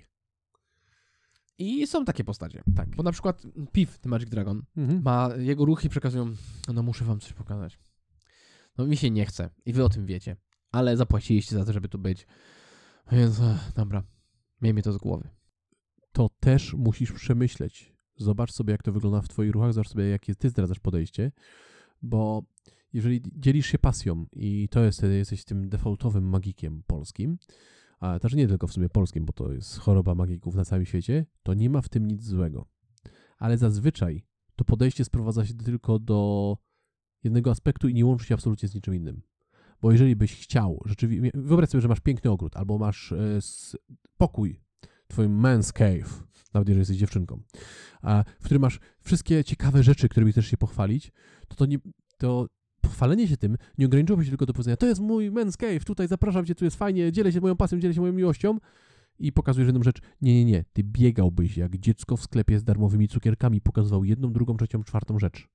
[1.57, 2.63] I są takie postacie.
[2.75, 2.95] Tak.
[2.95, 5.01] Bo na przykład Piv, The Magic Dragon, Mhm.
[5.03, 6.33] ma, jego ruchy przekazują,
[6.73, 7.79] no muszę wam coś pokazać.
[8.77, 10.35] No mi się nie chce i wy o tym wiecie,
[10.71, 12.27] ale zapłaciliście za to, żeby tu być.
[13.11, 14.03] Więc ech, dobra,
[14.61, 15.29] miejmy to z głowy.
[16.11, 17.93] to też musisz przemyśleć.
[18.15, 21.31] Zobacz sobie, jak to wygląda w Twoich ruchach, zobacz sobie, jakie Ty zdradzasz podejście,
[22.01, 22.43] bo
[22.93, 27.37] jeżeli dzielisz się pasją i to jest, jesteś tym defaultowym magikiem polskim,
[27.99, 31.25] a też nie tylko w sumie polskim, bo to jest choroba magików na całym świecie,
[31.43, 32.65] to nie ma w tym nic złego.
[33.37, 34.23] Ale zazwyczaj
[34.55, 36.57] to podejście sprowadza się tylko do
[37.23, 39.21] jednego aspektu i nie łączy się absolutnie z niczym innym.
[39.81, 43.39] Bo jeżeli byś chciał, rzeczywiście, wyobraź sobie, że masz piękny ogród, albo masz e,
[44.17, 44.59] pokój,
[45.07, 47.41] twój man's cave, nawet jeżeli jesteś dziewczynką,
[48.01, 51.11] a, w którym masz wszystkie ciekawe rzeczy, którymi chcesz się pochwalić,
[51.47, 51.77] to to nie,
[52.17, 52.47] to
[53.27, 56.45] się tym nie ograniczyłoby się tylko do powiedzenia, to jest mój man's cave, tutaj zapraszam
[56.45, 58.57] cię, tu jest fajnie, dzielę się moją pasją, dzielę się moją miłością
[59.19, 60.01] i pokazujesz jedną rzecz.
[60.21, 64.57] Nie, nie, nie, ty biegałbyś jak dziecko w sklepie z darmowymi cukierkami, pokazywał jedną, drugą,
[64.57, 65.47] trzecią, czwartą rzecz.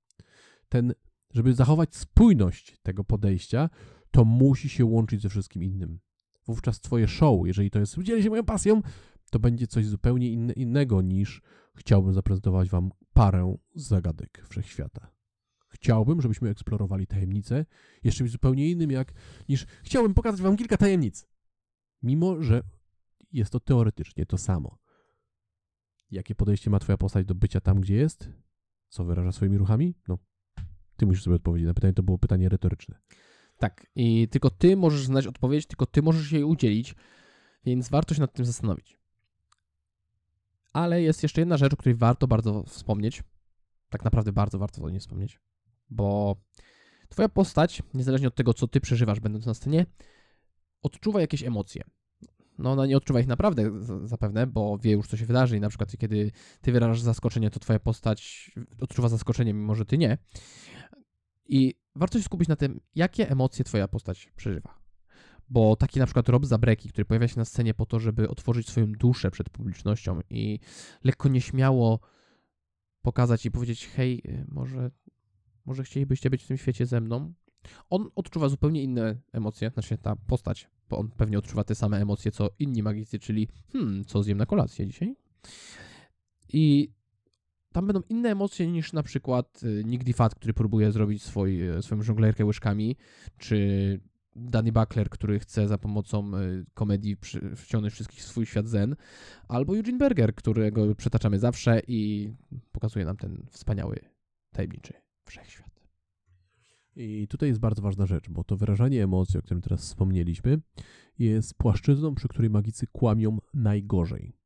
[0.69, 0.93] Ten,
[1.31, 3.71] żeby zachować spójność tego podejścia,
[4.11, 5.99] to musi się łączyć ze wszystkim innym.
[6.47, 8.83] Wówczas twoje show, jeżeli to jest dzielę się moją pasją,
[9.31, 11.43] to będzie coś zupełnie inne, innego niż
[11.75, 15.17] chciałbym zaprezentować wam parę zagadek wszechświata.
[15.69, 17.67] Chciałbym, żebyśmy eksplorowali tajemnice
[18.05, 19.13] jeszcze czymś zupełnie innym, jak
[19.49, 21.29] niż chciałbym pokazać wam kilka tajemnic.
[22.03, 22.63] Mimo, że
[23.33, 24.79] jest to teoretycznie to samo.
[26.11, 28.31] Jakie podejście ma twoja postać do bycia tam, gdzie jest?
[28.89, 29.95] Co wyraża swoimi ruchami?
[30.09, 30.19] No,
[30.97, 32.99] ty musisz sobie odpowiedzieć na pytanie, to było pytanie retoryczne.
[33.59, 36.95] Tak, i tylko ty możesz znać odpowiedź, tylko ty możesz jej udzielić,
[37.65, 38.99] więc warto się nad tym zastanowić.
[40.73, 43.23] Ale jest jeszcze jedna rzecz, o której warto bardzo wspomnieć.
[43.89, 45.41] Tak naprawdę bardzo warto o niej wspomnieć,
[45.91, 46.37] bo
[47.09, 49.87] twoja postać, niezależnie od tego, co ty przeżywasz będąc na scenie,
[50.83, 51.85] odczuwa jakieś emocje.
[52.59, 53.71] No ona nie odczuwa ich naprawdę
[54.05, 57.61] zapewne, bo wie już, co się wydarzy i na przykład kiedy ty wyrażasz zaskoczenie, to
[57.61, 60.19] twoja postać odczuwa zaskoczenie, mimo że ty nie.
[61.49, 64.79] I warto się skupić na tym, jakie emocje twoja postać przeżywa.
[65.49, 68.69] Bo taki na przykład Rob Zabreki, który pojawia się na scenie po to, żeby otworzyć
[68.69, 70.59] swoją duszę przed publicznością i
[71.05, 72.01] lekko nieśmiało
[73.03, 74.91] pokazać i powiedzieć, hej, y, może,
[75.65, 77.33] może chcielibyście być w tym świecie ze mną?
[77.91, 82.31] On odczuwa zupełnie inne emocje, znaczy ta postać, bo on pewnie odczuwa te same emocje,
[82.31, 85.17] co inni magicy, czyli hmm, co zjem na kolację dzisiaj?
[86.53, 86.93] I
[87.77, 91.83] tam będą inne emocje niż na przykład y, Nick DeFat, który próbuje zrobić swój, y,
[91.83, 92.97] swoją żonglerkę łyżkami,
[93.39, 94.01] czy
[94.37, 97.17] Danny Buckler, który chce za pomocą y, komedii
[97.57, 98.97] wciągnąć wszystkich w swój świat zen,
[99.49, 102.31] albo Eugene Berger, którego przetaczamy zawsze i
[102.73, 103.97] pokazuje nam ten wspaniały,
[104.53, 104.93] tajemniczy
[105.25, 105.87] wszechświat.
[106.97, 110.61] I tutaj jest bardzo ważna rzecz, bo to wyrażanie emocji, o którym teraz wspomnieliśmy,
[111.19, 114.46] jest płaszczyzną, przy której magicy kłamią najgorzej.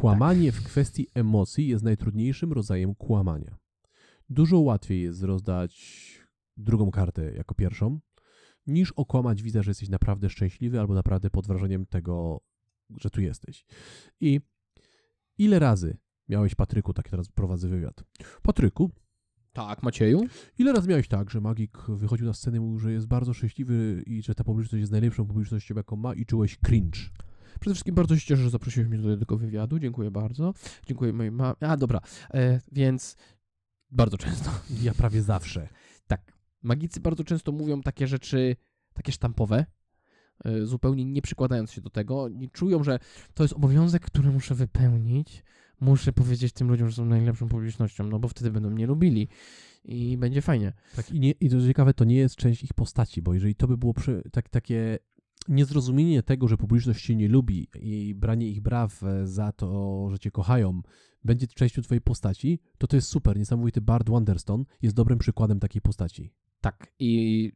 [0.00, 3.58] Kłamanie w kwestii emocji jest najtrudniejszym rodzajem kłamania.
[4.30, 6.04] Dużo łatwiej jest rozdać
[6.56, 8.00] drugą kartę jako pierwszą,
[8.66, 12.40] niż okłamać widza, że jesteś naprawdę szczęśliwy albo naprawdę pod wrażeniem tego,
[12.90, 13.66] że tu jesteś.
[14.20, 14.40] I
[15.38, 15.96] ile razy
[16.28, 18.04] miałeś, Patryku, tak teraz prowadzę wywiad.
[18.42, 18.90] Patryku,
[19.52, 20.20] Tak, Macieju?
[20.58, 24.02] Ile razy miałeś tak, że magik wychodził na scenę i mówił, że jest bardzo szczęśliwy
[24.06, 26.98] i że ta publiczność jest najlepszą publicznością, jaką ma i czułeś cringe?
[27.60, 29.78] Przede wszystkim bardzo się cieszę, że zaprosiłeś mnie do tego wywiadu.
[29.78, 30.54] Dziękuję bardzo.
[30.86, 31.54] Dziękuję mojej mamie.
[31.60, 32.00] A, dobra.
[32.34, 33.16] E, więc
[33.90, 34.50] bardzo często.
[34.82, 35.68] Ja prawie zawsze.
[36.06, 36.32] Tak.
[36.62, 38.56] Magicy bardzo często mówią takie rzeczy,
[38.94, 39.66] takie sztampowe,
[40.44, 42.28] e, zupełnie nie przykładając się do tego.
[42.28, 42.98] Nie czują, że
[43.34, 45.44] to jest obowiązek, który muszę wypełnić.
[45.80, 49.28] Muszę powiedzieć tym ludziom, że są najlepszą publicznością, no bo wtedy będą mnie lubili
[49.84, 50.72] i będzie fajnie.
[50.96, 53.68] Tak, i, nie, I to ciekawe, to nie jest część ich postaci, bo jeżeli to
[53.68, 54.98] by było przy, tak, takie
[55.48, 60.18] niezrozumienie tego, że publiczność cię nie lubi i branie ich braw e, za to, że
[60.18, 60.82] cię kochają,
[61.24, 63.38] będzie częścią twojej postaci, to to jest super.
[63.38, 66.32] Niesamowity Bard Wonderstone jest dobrym przykładem takiej postaci.
[66.60, 66.92] Tak.
[66.98, 67.52] I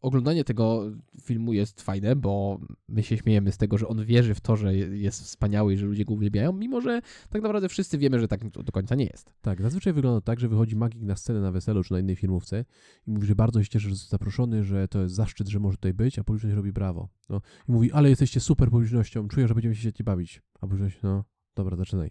[0.00, 0.92] oglądanie tego
[1.22, 4.76] filmu jest fajne, bo my się śmiejemy z tego, że on wierzy w to, że
[4.76, 8.48] jest wspaniały i że ludzie go uwielbiają, mimo że tak naprawdę wszyscy wiemy, że tak
[8.48, 9.32] do końca nie jest.
[9.42, 12.64] Tak, zazwyczaj wygląda tak, że wychodzi magik na scenę na weselu czy na innej filmówce
[13.06, 15.76] i mówi, że bardzo się cieszy, że został zaproszony, że to jest zaszczyt, że może
[15.76, 17.08] tutaj być, a publiczność robi brawo.
[17.28, 20.42] No, I mówi, ale jesteście super publicznością, czuję, że będziemy się świetnie bawić.
[20.54, 21.24] A publiczność, no
[21.54, 22.10] dobra, zaczynaj.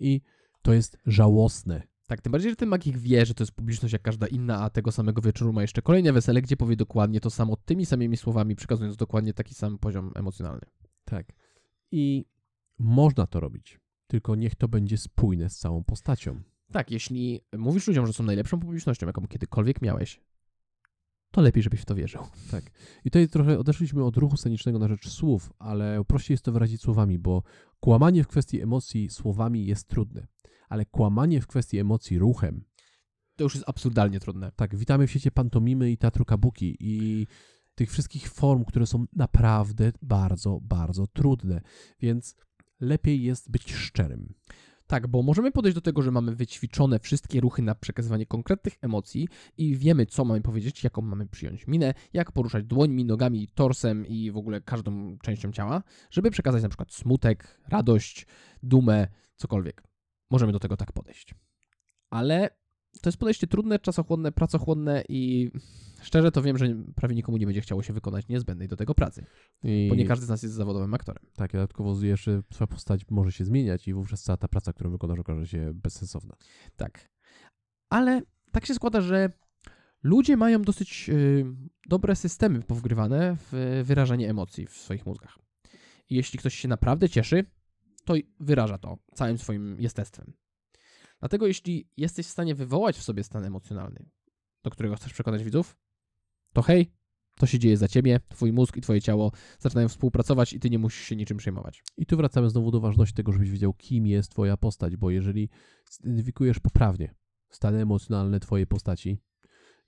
[0.00, 0.20] I
[0.62, 1.82] to jest żałosne.
[2.06, 4.70] Tak, tym bardziej, że ten magik wie, że to jest publiczność jak każda inna, a
[4.70, 8.56] tego samego wieczoru ma jeszcze kolejne wesele, gdzie powie dokładnie to samo tymi samymi słowami,
[8.56, 10.66] przekazując dokładnie taki sam poziom emocjonalny.
[11.04, 11.32] Tak.
[11.92, 12.24] I
[12.78, 16.42] można to robić, tylko niech to będzie spójne z całą postacią.
[16.72, 20.20] Tak, jeśli mówisz ludziom, że są najlepszą publicznością, jaką kiedykolwiek miałeś,
[21.30, 22.22] to lepiej, żebyś w to wierzył.
[23.04, 26.80] I tutaj trochę odeszliśmy od ruchu scenicznego na rzecz słów, ale prościej jest to wyrazić
[26.80, 27.42] słowami, bo
[27.80, 30.26] kłamanie w kwestii emocji słowami jest trudne,
[30.68, 32.64] ale kłamanie w kwestii emocji ruchem.
[33.36, 34.52] To już jest absurdalnie trudne.
[34.56, 37.26] Tak, witamy w świecie pantomimy i teatru kabuki i
[37.74, 41.60] tych wszystkich form, które są naprawdę bardzo, bardzo trudne,
[42.00, 42.36] więc
[42.80, 44.34] lepiej jest być szczerym.
[44.86, 49.28] Tak, bo możemy podejść do tego, że mamy wyćwiczone wszystkie ruchy na przekazywanie konkretnych emocji
[49.58, 54.30] i wiemy, co mamy powiedzieć, jaką mamy przyjąć minę, jak poruszać dłońmi, nogami, torsem i
[54.30, 58.26] w ogóle każdą częścią ciała, żeby przekazać na przykład smutek, radość,
[58.62, 59.82] dumę, cokolwiek.
[60.30, 61.34] Możemy do tego tak podejść.
[62.10, 62.50] Ale
[63.00, 65.50] to jest podejście trudne, czasochłonne, pracochłonne i
[66.02, 69.26] szczerze to wiem, że prawie nikomu nie będzie chciało się wykonać niezbędnej do tego pracy,
[69.62, 71.24] I bo nie każdy z nas jest zawodowym aktorem.
[71.36, 75.18] Tak, dodatkowo jeszcze twoja postać może się zmieniać i wówczas cała ta praca, którą wykonasz,
[75.18, 76.36] okaże się bezsensowna.
[76.76, 77.08] Tak.
[77.90, 78.22] Ale
[78.52, 79.30] tak się składa, że
[80.02, 81.44] ludzie mają dosyć y,
[81.88, 85.38] dobre systemy powgrywane w wyrażanie emocji w swoich mózgach.
[86.10, 87.44] I jeśli ktoś się naprawdę cieszy,
[88.04, 90.32] to wyraża to całym swoim jestestwem.
[91.20, 94.08] Dlatego jeśli jesteś w stanie wywołać w sobie stan emocjonalny,
[94.62, 95.76] do którego chcesz przekonać widzów,
[96.56, 96.92] to hej,
[97.38, 100.78] to się dzieje za ciebie, twój mózg i twoje ciało zaczynają współpracować i ty nie
[100.78, 101.82] musisz się niczym przejmować.
[101.96, 105.48] I tu wracamy znowu do ważności tego, żebyś wiedział, kim jest twoja postać, bo jeżeli
[105.90, 107.14] zidentyfikujesz poprawnie
[107.50, 109.18] stany emocjonalne twojej postaci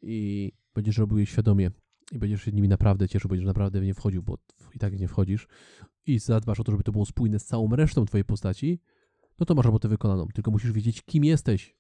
[0.03, 1.71] i będziesz robił je świadomie
[2.13, 4.39] i będziesz się nimi naprawdę cieszył, będziesz naprawdę w nie wchodził, bo
[4.75, 5.49] i tak nie wchodzisz
[6.07, 8.81] i zadbasz o to, żeby to było spójne z całą resztą twojej postaci,
[9.41, 10.27] no to masz robotę wykonaną.
[10.35, 11.78] Tylko musisz wiedzieć, kim jesteś.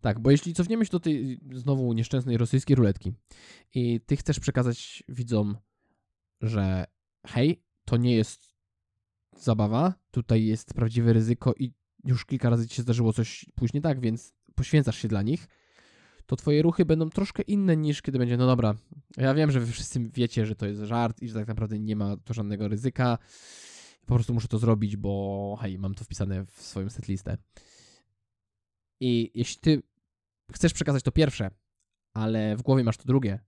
[0.00, 3.12] Tak, bo jeśli cofniemy się do tej znowu nieszczęsnej rosyjskiej ruletki
[3.74, 5.56] i ty chcesz przekazać widzom,
[6.40, 6.84] że
[7.26, 8.54] hej, to nie jest
[9.36, 11.72] zabawa, tutaj jest prawdziwe ryzyko i
[12.04, 15.48] już kilka razy ci się zdarzyło coś pójść nie tak, więc poświęcasz się dla nich,
[16.26, 18.74] to twoje ruchy będą troszkę inne niż kiedy będzie, no dobra,
[19.16, 21.96] ja wiem, że wy wszyscy wiecie, że to jest żart i że tak naprawdę nie
[21.96, 23.18] ma tu żadnego ryzyka,
[24.06, 27.36] po prostu muszę to zrobić, bo hej, mam to wpisane w swoją setlistę.
[29.00, 29.82] I jeśli ty
[30.52, 31.50] chcesz przekazać to pierwsze,
[32.14, 33.40] ale w głowie masz to drugie,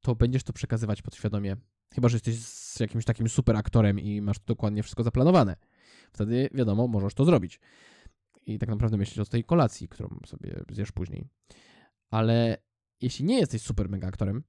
[0.00, 1.56] to będziesz to przekazywać podświadomie.
[1.94, 5.56] Chyba, że jesteś z jakimś takim super aktorem i masz to dokładnie wszystko zaplanowane.
[6.12, 7.60] Wtedy, wiadomo, możesz to zrobić.
[8.46, 11.28] I tak naprawdę myślisz o tej kolacji, którą sobie zjesz później.
[12.10, 12.56] Ale
[13.00, 14.44] jeśli nie jesteś super mega aktorem,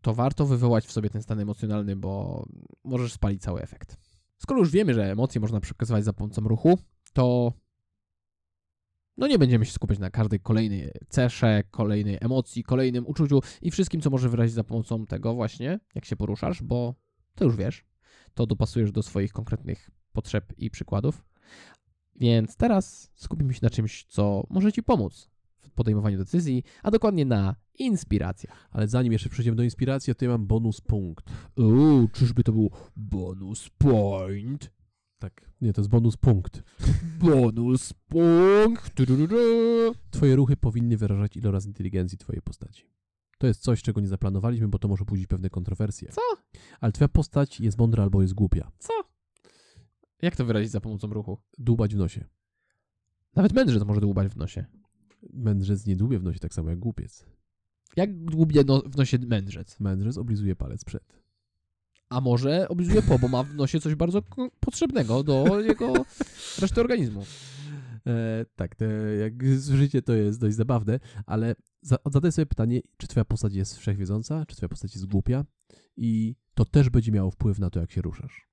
[0.00, 2.44] to warto wywołać w sobie ten stan emocjonalny, bo
[2.84, 3.96] możesz spalić cały efekt.
[4.38, 6.78] Skoro już wiemy, że emocje można przekazywać za pomocą ruchu,
[7.12, 7.52] to
[9.16, 14.00] no nie będziemy się skupiać na każdej kolejnej cesze, kolejnej emocji, kolejnym uczuciu i wszystkim,
[14.00, 16.94] co może wyrazić za pomocą tego właśnie, jak się poruszasz, bo
[17.34, 17.84] to już wiesz,
[18.34, 21.24] to dopasujesz do swoich konkretnych potrzeb i przykładów.
[22.16, 27.24] Więc teraz skupimy się na czymś, co może Ci pomóc w podejmowaniu decyzji, a dokładnie
[27.24, 28.68] na inspiracjach.
[28.70, 31.24] Ale zanim jeszcze przejdziemy do inspiracji, to ja mam bonus punkt.
[31.56, 34.70] Uuu, czyżby to był bonus point?
[35.24, 36.62] Tak, nie, to jest bonus punkt.
[37.20, 38.94] Bonus punkt.
[40.10, 42.90] Twoje ruchy powinny wyrażać iloraz inteligencji twojej postaci.
[43.38, 46.08] To jest coś, czego nie zaplanowaliśmy, bo to może budzić pewne kontrowersje.
[46.12, 46.20] Co?
[46.80, 48.70] Ale twoja postać jest mądra albo jest głupia.
[48.78, 48.92] Co?
[50.22, 51.38] Jak to wyrazić za pomocą ruchu?
[51.58, 52.24] Dłubać w nosie.
[53.36, 54.64] Nawet mędrzec może dłubać w nosie.
[55.32, 57.26] Mędrzec nie dłubie w nosie tak samo jak głupiec.
[57.96, 59.80] Jak dłubie no, w nosie mędrzec?
[59.80, 61.23] Mędrzec oblizuje palec przed.
[62.08, 64.22] A może oblizuje po, bo ma w nosie coś bardzo
[64.60, 65.92] potrzebnego do jego
[66.60, 67.24] reszty organizmu.
[68.06, 68.86] E, tak, te,
[69.16, 73.78] jak słyszycie, to jest dość zabawne, ale za, zadaj sobie pytanie, czy twoja postać jest
[73.78, 75.44] wszechwiedząca, czy twoja postać jest głupia
[75.96, 78.48] i to też będzie miało wpływ na to, jak się ruszasz.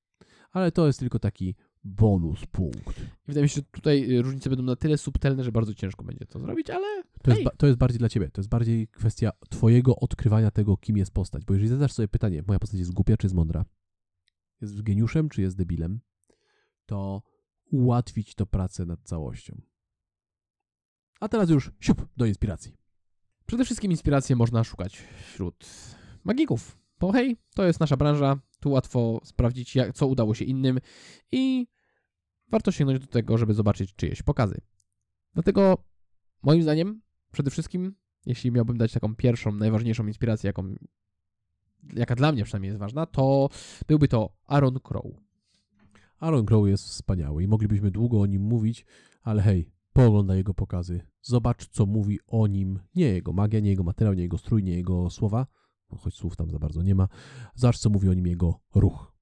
[0.51, 2.99] Ale to jest tylko taki bonus punkt.
[2.99, 6.03] I wydaje mi się, że tutaj y, różnice będą na tyle subtelne, że bardzo ciężko
[6.03, 9.31] będzie to zrobić, ale To jest, to jest bardziej dla ciebie, to jest bardziej kwestia
[9.49, 11.45] twojego odkrywania tego, kim jest postać.
[11.45, 13.65] Bo jeżeli zadasz sobie pytanie, moja postać jest głupia czy jest mądra,
[14.61, 15.99] jest geniuszem czy jest debilem,
[16.85, 17.21] to
[17.71, 19.61] ułatwić to pracę nad całością.
[21.19, 22.77] A teraz już siup do inspiracji.
[23.45, 25.65] przede wszystkim inspiracje można szukać wśród
[26.23, 26.77] magików.
[26.99, 30.79] Bo hej, to jest nasza branża, tu łatwo sprawdzić, jak, co udało się innym
[31.31, 31.67] i
[32.47, 34.61] warto sięgnąć do tego, żeby zobaczyć czyjeś pokazy.
[35.33, 35.77] Dlatego
[36.43, 37.01] moim zdaniem,
[37.31, 37.95] przede wszystkim,
[38.25, 40.75] jeśli miałbym dać taką pierwszą, najważniejszą inspirację, jaką,
[41.93, 43.49] jaka dla mnie przynajmniej jest ważna, to
[43.87, 45.05] byłby to Aaron Crow.
[46.19, 48.85] Aaron Crow jest wspaniały i moglibyśmy długo o nim mówić,
[49.21, 51.01] ale hej, pooglądaj jego pokazy.
[51.21, 54.73] Zobacz, co mówi o nim nie jego magia, nie jego materiał, nie jego strój, nie
[54.73, 55.47] jego słowa,
[55.97, 57.07] choć słów tam za bardzo nie ma.
[57.55, 59.13] Zobacz, co mówi o nim jego ruch.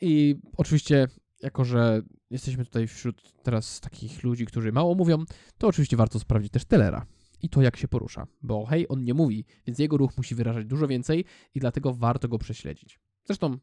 [0.00, 1.08] I oczywiście,
[1.42, 5.24] jako że jesteśmy tutaj wśród teraz takich ludzi, którzy mało mówią,
[5.58, 7.06] to oczywiście warto sprawdzić też Tellera
[7.42, 8.26] i to, jak się porusza.
[8.42, 12.28] Bo hej, on nie mówi, więc jego ruch musi wyrażać dużo więcej i dlatego warto
[12.28, 13.00] go prześledzić.
[13.24, 13.58] Zresztą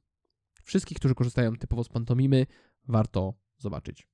[0.64, 2.45] wszystkich, którzy korzystają typowo z pantomimy,
[2.88, 4.07] warto zobaczyć.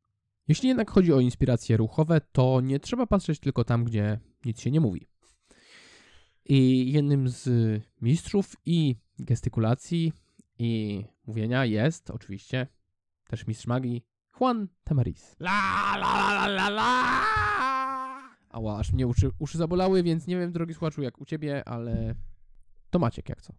[0.47, 4.71] Jeśli jednak chodzi o inspiracje ruchowe, to nie trzeba patrzeć tylko tam, gdzie nic się
[4.71, 5.07] nie mówi.
[6.49, 7.49] I jednym z
[8.01, 10.13] mistrzów i gestykulacji
[10.59, 12.67] i mówienia jest oczywiście
[13.27, 14.05] też mistrz magii
[14.39, 15.35] Juan Tamariz.
[15.39, 17.17] La la la la la!
[18.49, 22.15] Ała, aż mnie uszy, uszy zabolały, więc nie wiem, drogi słuchaczu, jak u ciebie, ale
[22.89, 23.53] to Maciek jak co.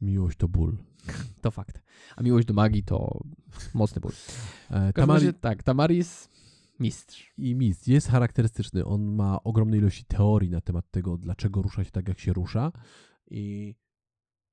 [0.00, 0.76] Miłość to ból.
[1.42, 1.82] To fakt.
[2.16, 3.20] A miłość do magii to
[3.74, 4.12] mocny ból.
[4.70, 6.28] E, Tamari razie, tak, Tamaris
[6.80, 7.32] mistrz.
[7.38, 8.84] i Mist jest charakterystyczny.
[8.84, 12.72] On ma ogromne ilości teorii na temat tego, dlaczego rusza się tak, jak się rusza.
[13.30, 13.74] I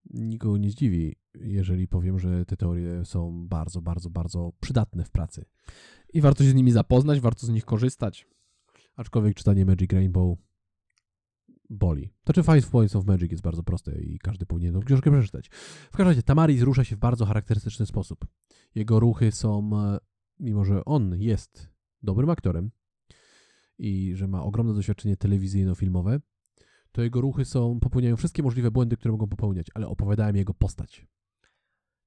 [0.10, 5.46] nikogo nie zdziwi, jeżeli powiem, że te teorie są bardzo, bardzo, bardzo przydatne w pracy.
[6.14, 8.28] I warto się z nimi zapoznać, warto z nich korzystać.
[8.96, 10.38] Aczkolwiek czytanie Magic Rainbow
[11.70, 12.14] boli.
[12.24, 15.50] To czy Five Points of Magic jest bardzo proste i każdy powinien tą książkę przeczytać.
[15.92, 18.26] W każdym razie Tamaris rusza się w bardzo charakterystyczny sposób.
[18.76, 19.98] Jego ruchy są, e,
[20.40, 21.73] mimo że on jest
[22.04, 22.72] dobrym aktorem
[23.78, 26.20] i że ma ogromne doświadczenie telewizyjno-filmowe,
[26.92, 31.06] to jego ruchy są, popełniają wszystkie możliwe błędy, które mogą popełniać, ale opowiadałem jego postać.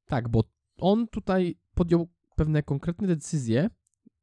[0.05, 0.44] Tak, bo
[0.76, 3.70] on tutaj podjął pewne konkretne decyzje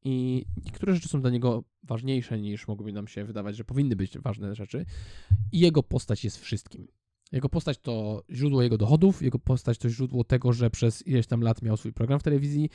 [0.03, 4.19] i niektóre rzeczy są dla niego ważniejsze niż mogłyby nam się wydawać, że powinny być
[4.19, 4.85] ważne rzeczy.
[5.51, 6.87] I jego postać jest wszystkim.
[7.31, 11.41] Jego postać to źródło jego dochodów, jego postać to źródło tego, że przez ileś tam
[11.41, 12.69] lat miał swój program w telewizji.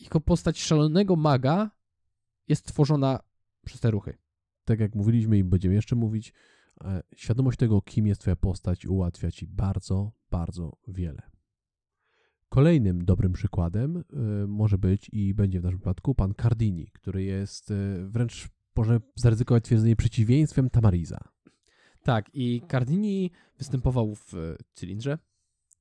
[0.00, 1.70] Jego postać szalonego maga
[2.48, 3.20] jest tworzona
[3.66, 4.18] przez te ruchy.
[4.64, 6.32] tak jak mówiliśmy i będziemy jeszcze mówić,
[6.84, 11.22] e, świadomość tego, kim jest Twoja postać, ułatwia Ci bardzo, bardzo wiele.
[12.48, 14.02] Kolejnym dobrym przykładem e,
[14.46, 17.74] może być i będzie w naszym przypadku pan Cardini, który jest e,
[18.08, 21.18] wręcz, może zaryzykować twierdzenie, przeciwieństwem Tamariza.
[22.02, 25.18] Tak, i Cardini występował w cylindrze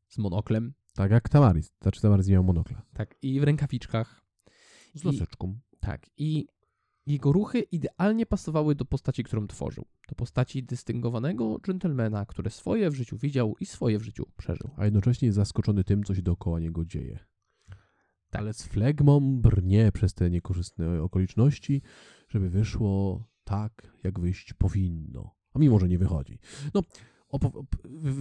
[0.08, 1.74] z monoklem, Tak jak Tamariz.
[1.82, 2.82] Znaczy Tamariz miał monokla.
[2.94, 4.22] tak, i w rękawiczkach.
[4.96, 5.60] Z I- laseczką.
[5.80, 6.48] Tak, i
[7.06, 9.86] jego ruchy idealnie pasowały do postaci, którą tworzył.
[10.10, 14.70] Do postaci dystyngowanego dżentelmena, który swoje w życiu widział i swoje w życiu przeżył.
[14.78, 17.20] A jednocześnie jest zaskoczony tym, co się dookoła niego dzieje.
[17.70, 18.40] Tak.
[18.42, 21.82] Ale z flegmą brnie przez te niekorzystne okoliczności,
[22.30, 25.36] żeby wyszło tak, jak wyjść powinno.
[25.54, 26.40] A mimo, że nie wychodzi.
[26.74, 26.82] No,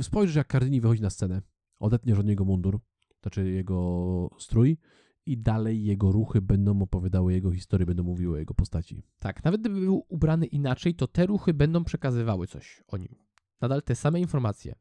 [0.02, 1.42] spojrzysz, jak Cardini wychodzi na scenę,
[1.78, 2.80] odetniesz od niego mundur,
[3.22, 4.78] znaczy jego strój
[5.26, 9.02] i dalej jego ruchy będą opowiadały jego historię, będą mówiły o jego postaci.
[9.18, 13.14] Tak, nawet gdyby był ubrany inaczej, to te ruchy będą przekazywały coś o nim.
[13.60, 14.74] Nadal te same informacje,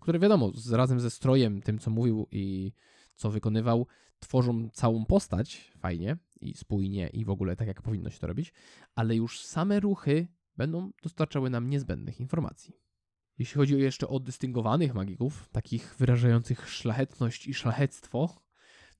[0.00, 2.72] które wiadomo, z, razem ze strojem, tym co mówił i
[3.14, 3.86] co wykonywał,
[4.18, 8.52] tworzą całą postać fajnie i spójnie i w ogóle tak jak powinno się to robić,
[8.94, 12.83] ale już same ruchy będą dostarczały nam niezbędnych informacji.
[13.38, 18.34] Jeśli chodzi jeszcze o dystyngowanych magików, takich wyrażających szlachetność i szlachectwo,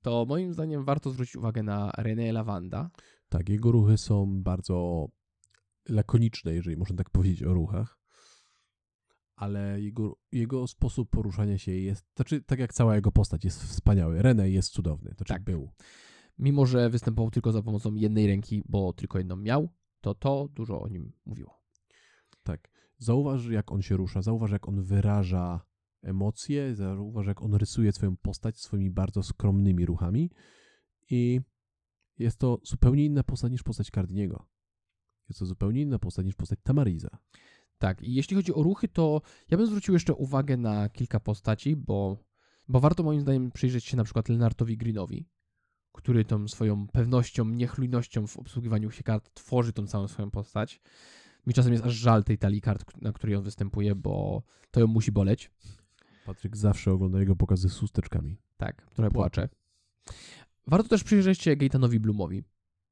[0.01, 2.89] to moim zdaniem warto zwrócić uwagę na René Lavanda,
[3.29, 5.07] Tak, jego ruchy są bardzo
[5.89, 7.99] lakoniczne, jeżeli można tak powiedzieć o ruchach.
[9.35, 14.19] Ale jego, jego sposób poruszania się jest, znaczy tak jak cała jego postać jest wspaniały.
[14.21, 15.43] René jest cudowny, to znaczy Tak.
[15.43, 15.71] był.
[16.37, 19.69] mimo że występował tylko za pomocą jednej ręki, bo tylko jedną miał,
[20.01, 21.61] to to dużo o nim mówiło.
[22.43, 22.74] Tak.
[22.97, 25.65] Zauważ, jak on się rusza, zauważ, jak on wyraża
[26.01, 30.31] emocje, zauważ, jak on rysuje swoją postać swoimi bardzo skromnymi ruchami
[31.09, 31.41] i
[32.17, 34.47] jest to zupełnie inna postać niż postać Cardiniego.
[35.29, 37.09] Jest to zupełnie inna postać niż postać Tamariza.
[37.77, 41.75] Tak, i jeśli chodzi o ruchy, to ja bym zwrócił jeszcze uwagę na kilka postaci,
[41.75, 42.23] bo,
[42.67, 45.29] bo warto moim zdaniem przyjrzeć się na przykład Lenartowi Greenowi,
[45.91, 50.81] który tą swoją pewnością, niechlujnością w obsługiwaniu się kart tworzy tą całą swoją postać.
[51.47, 54.87] Mi czasem jest aż żal tej talii kart, na której on występuje, bo to ją
[54.87, 55.51] musi boleć.
[56.25, 58.37] Patryk zawsze ogląda jego pokazy z chusteczkami.
[58.57, 59.49] Tak, trochę Płacze.
[60.67, 62.43] Warto też przyjrzeć się Gaetanowi Bloomowi,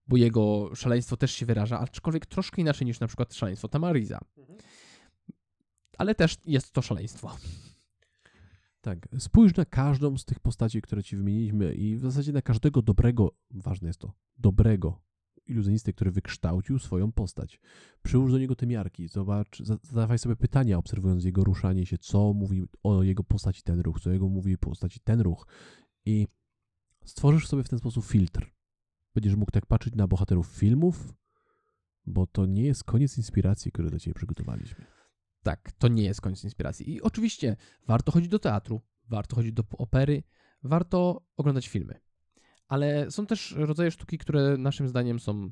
[0.08, 4.20] bo jego szaleństwo też się wyraża, aczkolwiek troszkę inaczej niż na przykład szaleństwo Tamariza.
[5.98, 7.38] Ale też jest to szaleństwo.
[8.82, 12.82] Tak, spójrz na każdą z tych postaci, które ci wymieniliśmy i w zasadzie na każdego
[12.82, 15.02] dobrego, ważne jest to, dobrego
[15.46, 17.60] iluzjonistę, który wykształcił swoją postać.
[18.04, 22.34] Przyłóż do niego te miarki, zobacz, za- zadawaj sobie pytania, obserwując jego ruszanie się, co
[22.34, 25.48] mówi o jego postaci ten ruch, co jego mówi o postaci ten ruch
[26.06, 26.28] i
[27.06, 28.54] stworzysz sobie w ten sposób filtr.
[29.16, 31.14] Będziesz mógł tak patrzeć na bohaterów filmów,
[32.06, 34.86] bo to nie jest koniec inspiracji, które dla ciebie przygotowaliśmy.
[35.44, 36.92] Tak, to nie jest koniec inspiracji.
[36.92, 37.56] I oczywiście
[37.88, 40.24] warto chodzić do teatru, warto chodzić do opery,
[40.64, 42.00] warto oglądać filmy.
[42.68, 45.50] Ale są też rodzaje sztuki, które naszym zdaniem są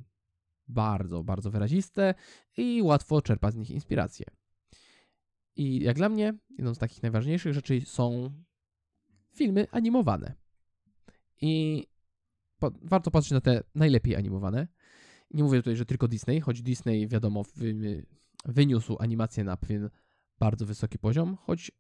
[0.68, 2.14] bardzo, bardzo wyraziste
[2.58, 4.26] i łatwo czerpać z nich inspirację.
[5.56, 8.32] I jak dla mnie, jedną z takich najważniejszych rzeczy są
[9.36, 10.34] filmy animowane.
[11.42, 11.84] I
[12.60, 14.68] po, warto patrzeć na te najlepiej animowane.
[15.32, 18.06] Nie mówię tutaj, że tylko Disney, choć Disney, wiadomo, wy,
[18.46, 19.90] wyniósł animację na pewien
[20.40, 21.72] bardzo wysoki poziom, choć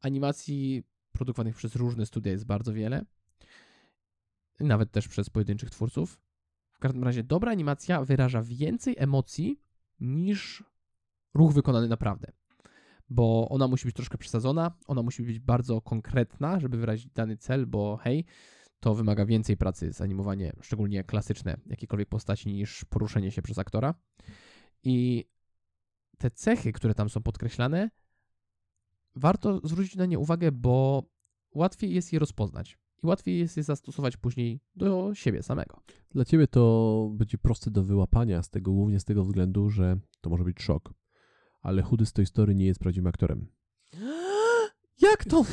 [0.00, 3.04] animacji produkowanych przez różne studia jest bardzo wiele.
[4.60, 6.20] Nawet też przez pojedynczych twórców.
[6.72, 9.60] W każdym razie dobra animacja wyraża więcej emocji
[10.00, 10.64] niż
[11.34, 12.32] ruch wykonany naprawdę.
[13.08, 17.66] Bo ona musi być troszkę przesadzona, ona musi być bardzo konkretna, żeby wyrazić dany cel,
[17.66, 18.24] bo hej,
[18.80, 23.94] to wymaga więcej pracy zanimowanie, szczególnie klasyczne jakiejkolwiek postaci, niż poruszenie się przez aktora.
[24.82, 25.24] I
[26.18, 27.90] te cechy, które tam są podkreślane,
[29.16, 31.02] warto zwrócić na nie uwagę, bo
[31.50, 35.80] łatwiej jest je rozpoznać i łatwiej jest je zastosować później do siebie samego.
[36.10, 40.30] Dla ciebie to będzie proste do wyłapania, z tego głównie z tego względu, że to
[40.30, 40.94] może być szok.
[41.60, 43.46] Ale chudy z tej historii nie jest prawdziwym aktorem.
[45.00, 45.44] Jak to?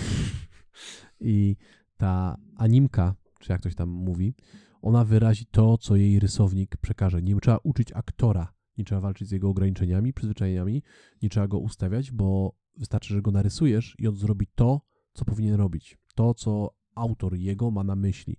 [1.20, 1.56] I
[1.98, 4.34] ta animka, czy jak ktoś tam mówi,
[4.82, 7.22] ona wyrazi to, co jej rysownik przekaże.
[7.22, 10.84] Nie trzeba uczyć aktora, nie trzeba walczyć z jego ograniczeniami, przyzwyczajeniami,
[11.22, 14.82] nie trzeba go ustawiać, bo wystarczy, że go narysujesz i on zrobi to,
[15.14, 15.98] co powinien robić.
[16.16, 18.38] To, co autor jego ma na myśli.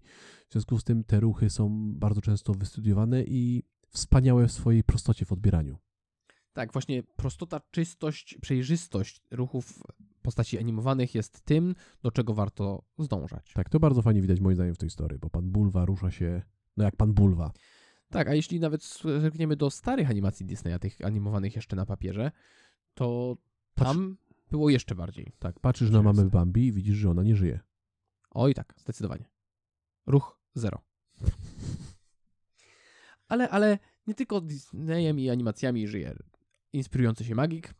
[0.49, 5.25] W związku z tym te ruchy są bardzo często wystudiowane i wspaniałe w swojej prostocie
[5.25, 5.79] w odbieraniu.
[6.53, 9.83] Tak, właśnie prostota, czystość, przejrzystość ruchów
[10.23, 13.53] postaci animowanych jest tym, do czego warto zdążać.
[13.55, 16.43] Tak, to bardzo fajnie widać moim zdaniem w tej historii, bo pan Bulwa rusza się,
[16.77, 17.53] no jak pan Bulwa.
[18.11, 18.85] Tak, a jeśli nawet
[19.21, 22.31] zerkniemy do starych animacji Disneya, tych animowanych jeszcze na papierze,
[22.95, 23.37] to
[23.75, 25.33] tam Patrz, było jeszcze bardziej.
[25.39, 27.61] Tak, patrzysz na mamę Bambi i widzisz, że ona nie żyje.
[28.35, 29.29] Oj tak, zdecydowanie.
[30.07, 30.79] Ruch zero.
[33.29, 36.15] ale, ale nie tylko Disneyem i animacjami żyje
[36.73, 37.75] inspirujący się magik.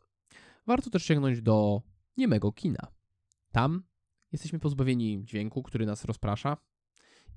[0.67, 1.81] Warto też sięgnąć do
[2.17, 2.87] niemego kina.
[3.51, 3.83] Tam
[4.31, 6.57] jesteśmy pozbawieni dźwięku, który nas rozprasza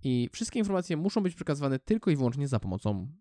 [0.02, 3.12] i wszystkie informacje muszą być przekazywane tylko i wyłącznie za pomocą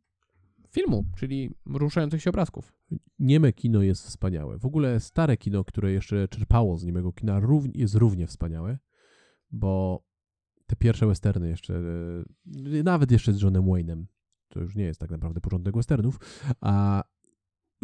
[0.69, 2.73] filmu, czyli ruszających się obrazków.
[3.19, 4.59] Nieme kino jest wspaniałe.
[4.59, 7.41] W ogóle stare kino, które jeszcze czerpało z niemego kina,
[7.73, 8.77] jest równie wspaniałe,
[9.51, 10.03] bo
[10.65, 11.81] te pierwsze westerny jeszcze,
[12.79, 14.05] e, nawet jeszcze z Johnem Wayne'em,
[14.49, 16.19] to już nie jest tak naprawdę porządek westernów,
[16.61, 17.03] a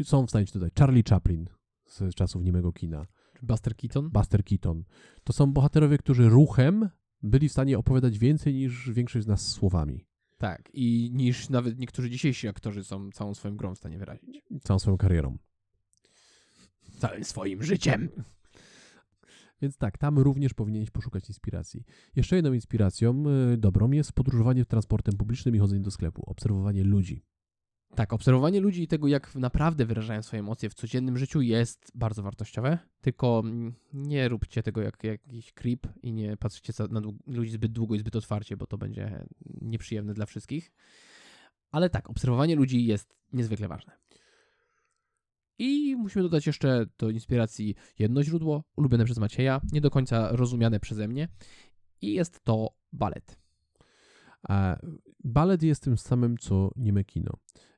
[0.04, 1.50] są w stanie dodać Charlie Chaplin
[1.86, 3.08] z czasów niemego kina.
[3.42, 4.10] Buster Keaton?
[4.10, 4.84] Buster Keaton.
[5.24, 6.90] To są bohaterowie, którzy ruchem
[7.24, 10.06] byli w stanie opowiadać więcej niż większość z nas słowami.
[10.38, 14.42] Tak, i niż nawet niektórzy dzisiejsi aktorzy są całą swoją grą w stanie wyrazić.
[14.64, 15.38] Całą swoją karierą.
[17.00, 18.10] Całym swoim życiem.
[19.62, 21.84] Więc tak, tam również powinieneś poszukać inspiracji.
[22.16, 27.24] Jeszcze jedną inspiracją y, dobrą jest podróżowanie transportem publicznym i chodzenie do sklepu, obserwowanie ludzi.
[27.96, 32.24] Tak, obserwowanie ludzi i tego, jak naprawdę wyrażają swoje emocje w codziennym życiu jest bardzo
[32.24, 33.44] wartościowe, tylko
[33.94, 38.16] nie róbcie tego jak jakiś creep i nie patrzcie na ludzi zbyt długo i zbyt
[38.16, 39.26] otwarcie, bo to będzie
[39.62, 40.72] nieprzyjemne dla wszystkich.
[41.72, 43.94] Ale tak, obserwowanie ludzi jest niezwykle ważne.
[45.62, 50.80] I musimy dodać jeszcze do inspiracji jedno źródło, ulubione przez Macieja, nie do końca rozumiane
[50.80, 51.28] przeze mnie,
[52.02, 53.38] i jest to balet.
[54.50, 54.78] A
[55.24, 57.32] balet jest tym samym, co nieme kino.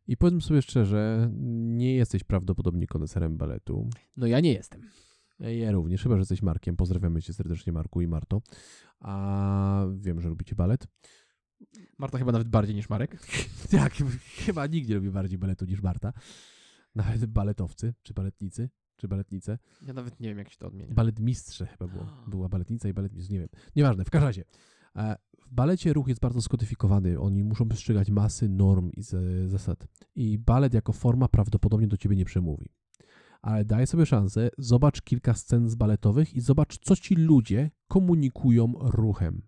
[0.08, 3.90] I powiedzmy sobie szczerze, nie jesteś prawdopodobnie koneserem baletu.
[4.18, 4.82] No ja nie jestem.
[5.40, 6.76] Ja również, chyba że jesteś Markiem.
[6.76, 8.42] Pozdrawiamy cię serdecznie, Marku i Marto.
[9.00, 10.88] A wiem, że lubicie balet.
[11.98, 13.18] Marta chyba nawet bardziej niż Marek.
[13.72, 13.94] tak,
[14.46, 16.14] chyba nikt nie lubi bardziej baletu niż Marta.
[16.96, 19.58] Nawet baletowcy, czy baletnicy, czy baletnice.
[19.88, 20.94] Ja nawet nie wiem, jak się to odmienia.
[20.94, 22.06] Baletmistrze chyba było.
[22.28, 23.50] Była baletnica i baletmistrz, nie wiem.
[23.76, 24.44] Nieważne, w każdym razie.
[24.96, 25.16] E,
[25.46, 27.20] w balecie ruch jest bardzo skodyfikowany.
[27.20, 29.02] Oni muszą przestrzegać masy norm i
[29.48, 29.88] zasad.
[30.16, 32.70] I balet jako forma prawdopodobnie do ciebie nie przemówi.
[33.42, 38.74] Ale daj sobie szansę, zobacz kilka scen z baletowych i zobacz, co ci ludzie komunikują
[38.80, 39.42] ruchem.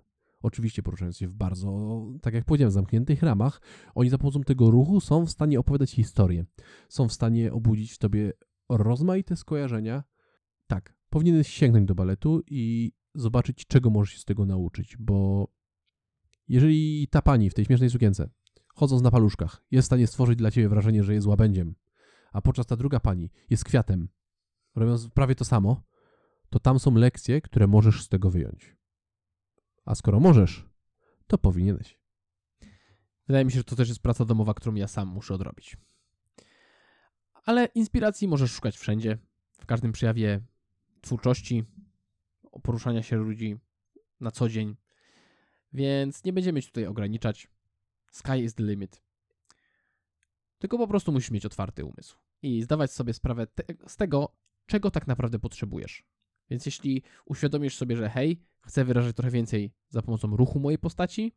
[0.45, 3.61] Oczywiście poruszając się w bardzo, tak jak powiedziałem, zamkniętych ramach,
[3.95, 6.45] oni za pomocą tego ruchu są w stanie opowiadać historię.
[6.89, 8.33] Są w stanie obudzić w tobie
[8.69, 10.03] rozmaite skojarzenia.
[10.67, 15.47] Tak, powinieneś sięgnąć do baletu i zobaczyć, czego możesz się z tego nauczyć, bo
[16.47, 18.29] jeżeli ta pani w tej śmiesznej sukience,
[18.75, 21.75] chodząc na paluszkach, jest w stanie stworzyć dla ciebie wrażenie, że jest łabędziem,
[22.31, 24.07] a podczas ta druga pani jest kwiatem,
[24.75, 25.83] robiąc prawie to samo,
[26.49, 28.74] to tam są lekcje, które możesz z tego wyjąć.
[29.85, 30.65] A skoro możesz,
[31.27, 31.99] to powinieneś.
[33.27, 35.77] Wydaje mi się, że to też jest praca domowa, którą ja sam muszę odrobić.
[37.45, 39.17] Ale inspiracji możesz szukać wszędzie,
[39.51, 40.41] w każdym przejawie
[41.01, 41.63] twórczości,
[42.63, 43.57] poruszania się ludzi
[44.19, 44.75] na co dzień.
[45.73, 47.47] Więc nie będziemy się tutaj ograniczać.
[48.11, 49.01] Sky is the limit.
[50.59, 54.91] Tylko po prostu musisz mieć otwarty umysł i zdawać sobie sprawę te z tego, czego
[54.91, 56.03] tak naprawdę potrzebujesz.
[56.49, 61.33] Więc jeśli uświadomisz sobie, że hej, chcę wyrażać trochę więcej za pomocą ruchu mojej postaci,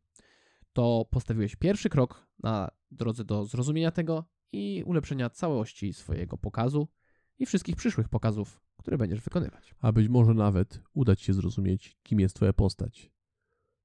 [0.73, 6.87] to postawiłeś pierwszy krok na drodze do zrozumienia tego i ulepszenia całości swojego pokazu
[7.39, 9.75] i wszystkich przyszłych pokazów, które będziesz wykonywać.
[9.81, 13.11] A być może nawet udać się zrozumieć, kim jest Twoja postać.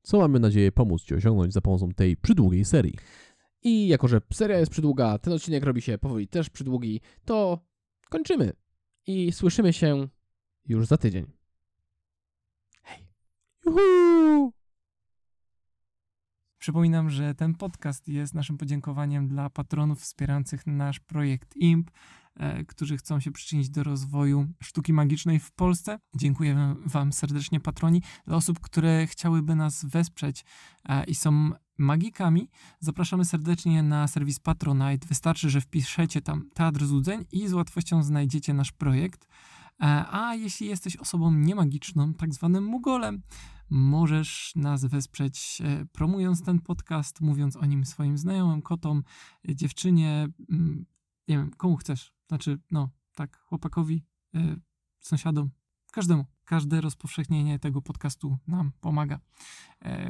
[0.03, 2.95] co mamy nadzieję pomóc Ci osiągnąć za pomocą tej przydługiej serii.
[3.63, 7.67] I jako, że seria jest przydługa, ten odcinek robi się powoli też przydługi, to
[8.11, 8.53] kończymy.
[9.07, 10.09] I słyszymy się
[10.67, 11.27] już za tydzień.
[13.67, 14.53] Juhu!
[16.59, 21.91] Przypominam, że ten podcast jest naszym podziękowaniem dla patronów wspierających nasz projekt IMP,
[22.37, 25.99] e, którzy chcą się przyczynić do rozwoju sztuki magicznej w Polsce.
[26.17, 28.03] Dziękuję Wam serdecznie, patroni.
[28.27, 30.45] Dla osób, które chciałyby nas wesprzeć
[30.89, 32.51] e, i są magikami,
[32.81, 35.09] zapraszamy serdecznie na serwis Patronite.
[35.09, 39.27] Wystarczy, że wpiszecie tam Teatr Złudzeń i z łatwością znajdziecie nasz projekt.
[39.83, 43.23] E, A jeśli jesteś osobą niemagiczną, tak zwanym mugolem,
[43.71, 49.03] możesz nas wesprzeć e, promując ten podcast, mówiąc o nim swoim znajomym, kotom,
[49.49, 50.87] dziewczynie, mm,
[51.29, 52.13] nie wiem, komu chcesz.
[52.29, 54.05] Znaczy, no, tak, chłopakowi,
[54.35, 54.57] e,
[55.01, 55.51] sąsiadom,
[55.93, 56.25] każdemu.
[56.45, 59.21] Każde rozpowszechnienie tego podcastu nam pomaga.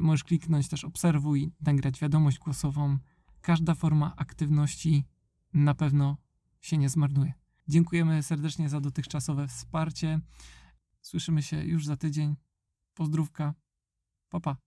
[0.00, 2.98] Możesz kliknąć też obserwuj, nagrać wiadomość głosową.
[3.40, 5.04] Każda forma aktywności
[5.52, 6.16] na pewno
[6.60, 7.43] się nie zmarnuje.
[7.68, 10.20] Dziękujemy serdecznie za dotychczasowe wsparcie.
[11.00, 12.36] Słyszymy się już za tydzień.
[12.94, 13.54] Pozdrówka.
[14.28, 14.64] Pa, pa.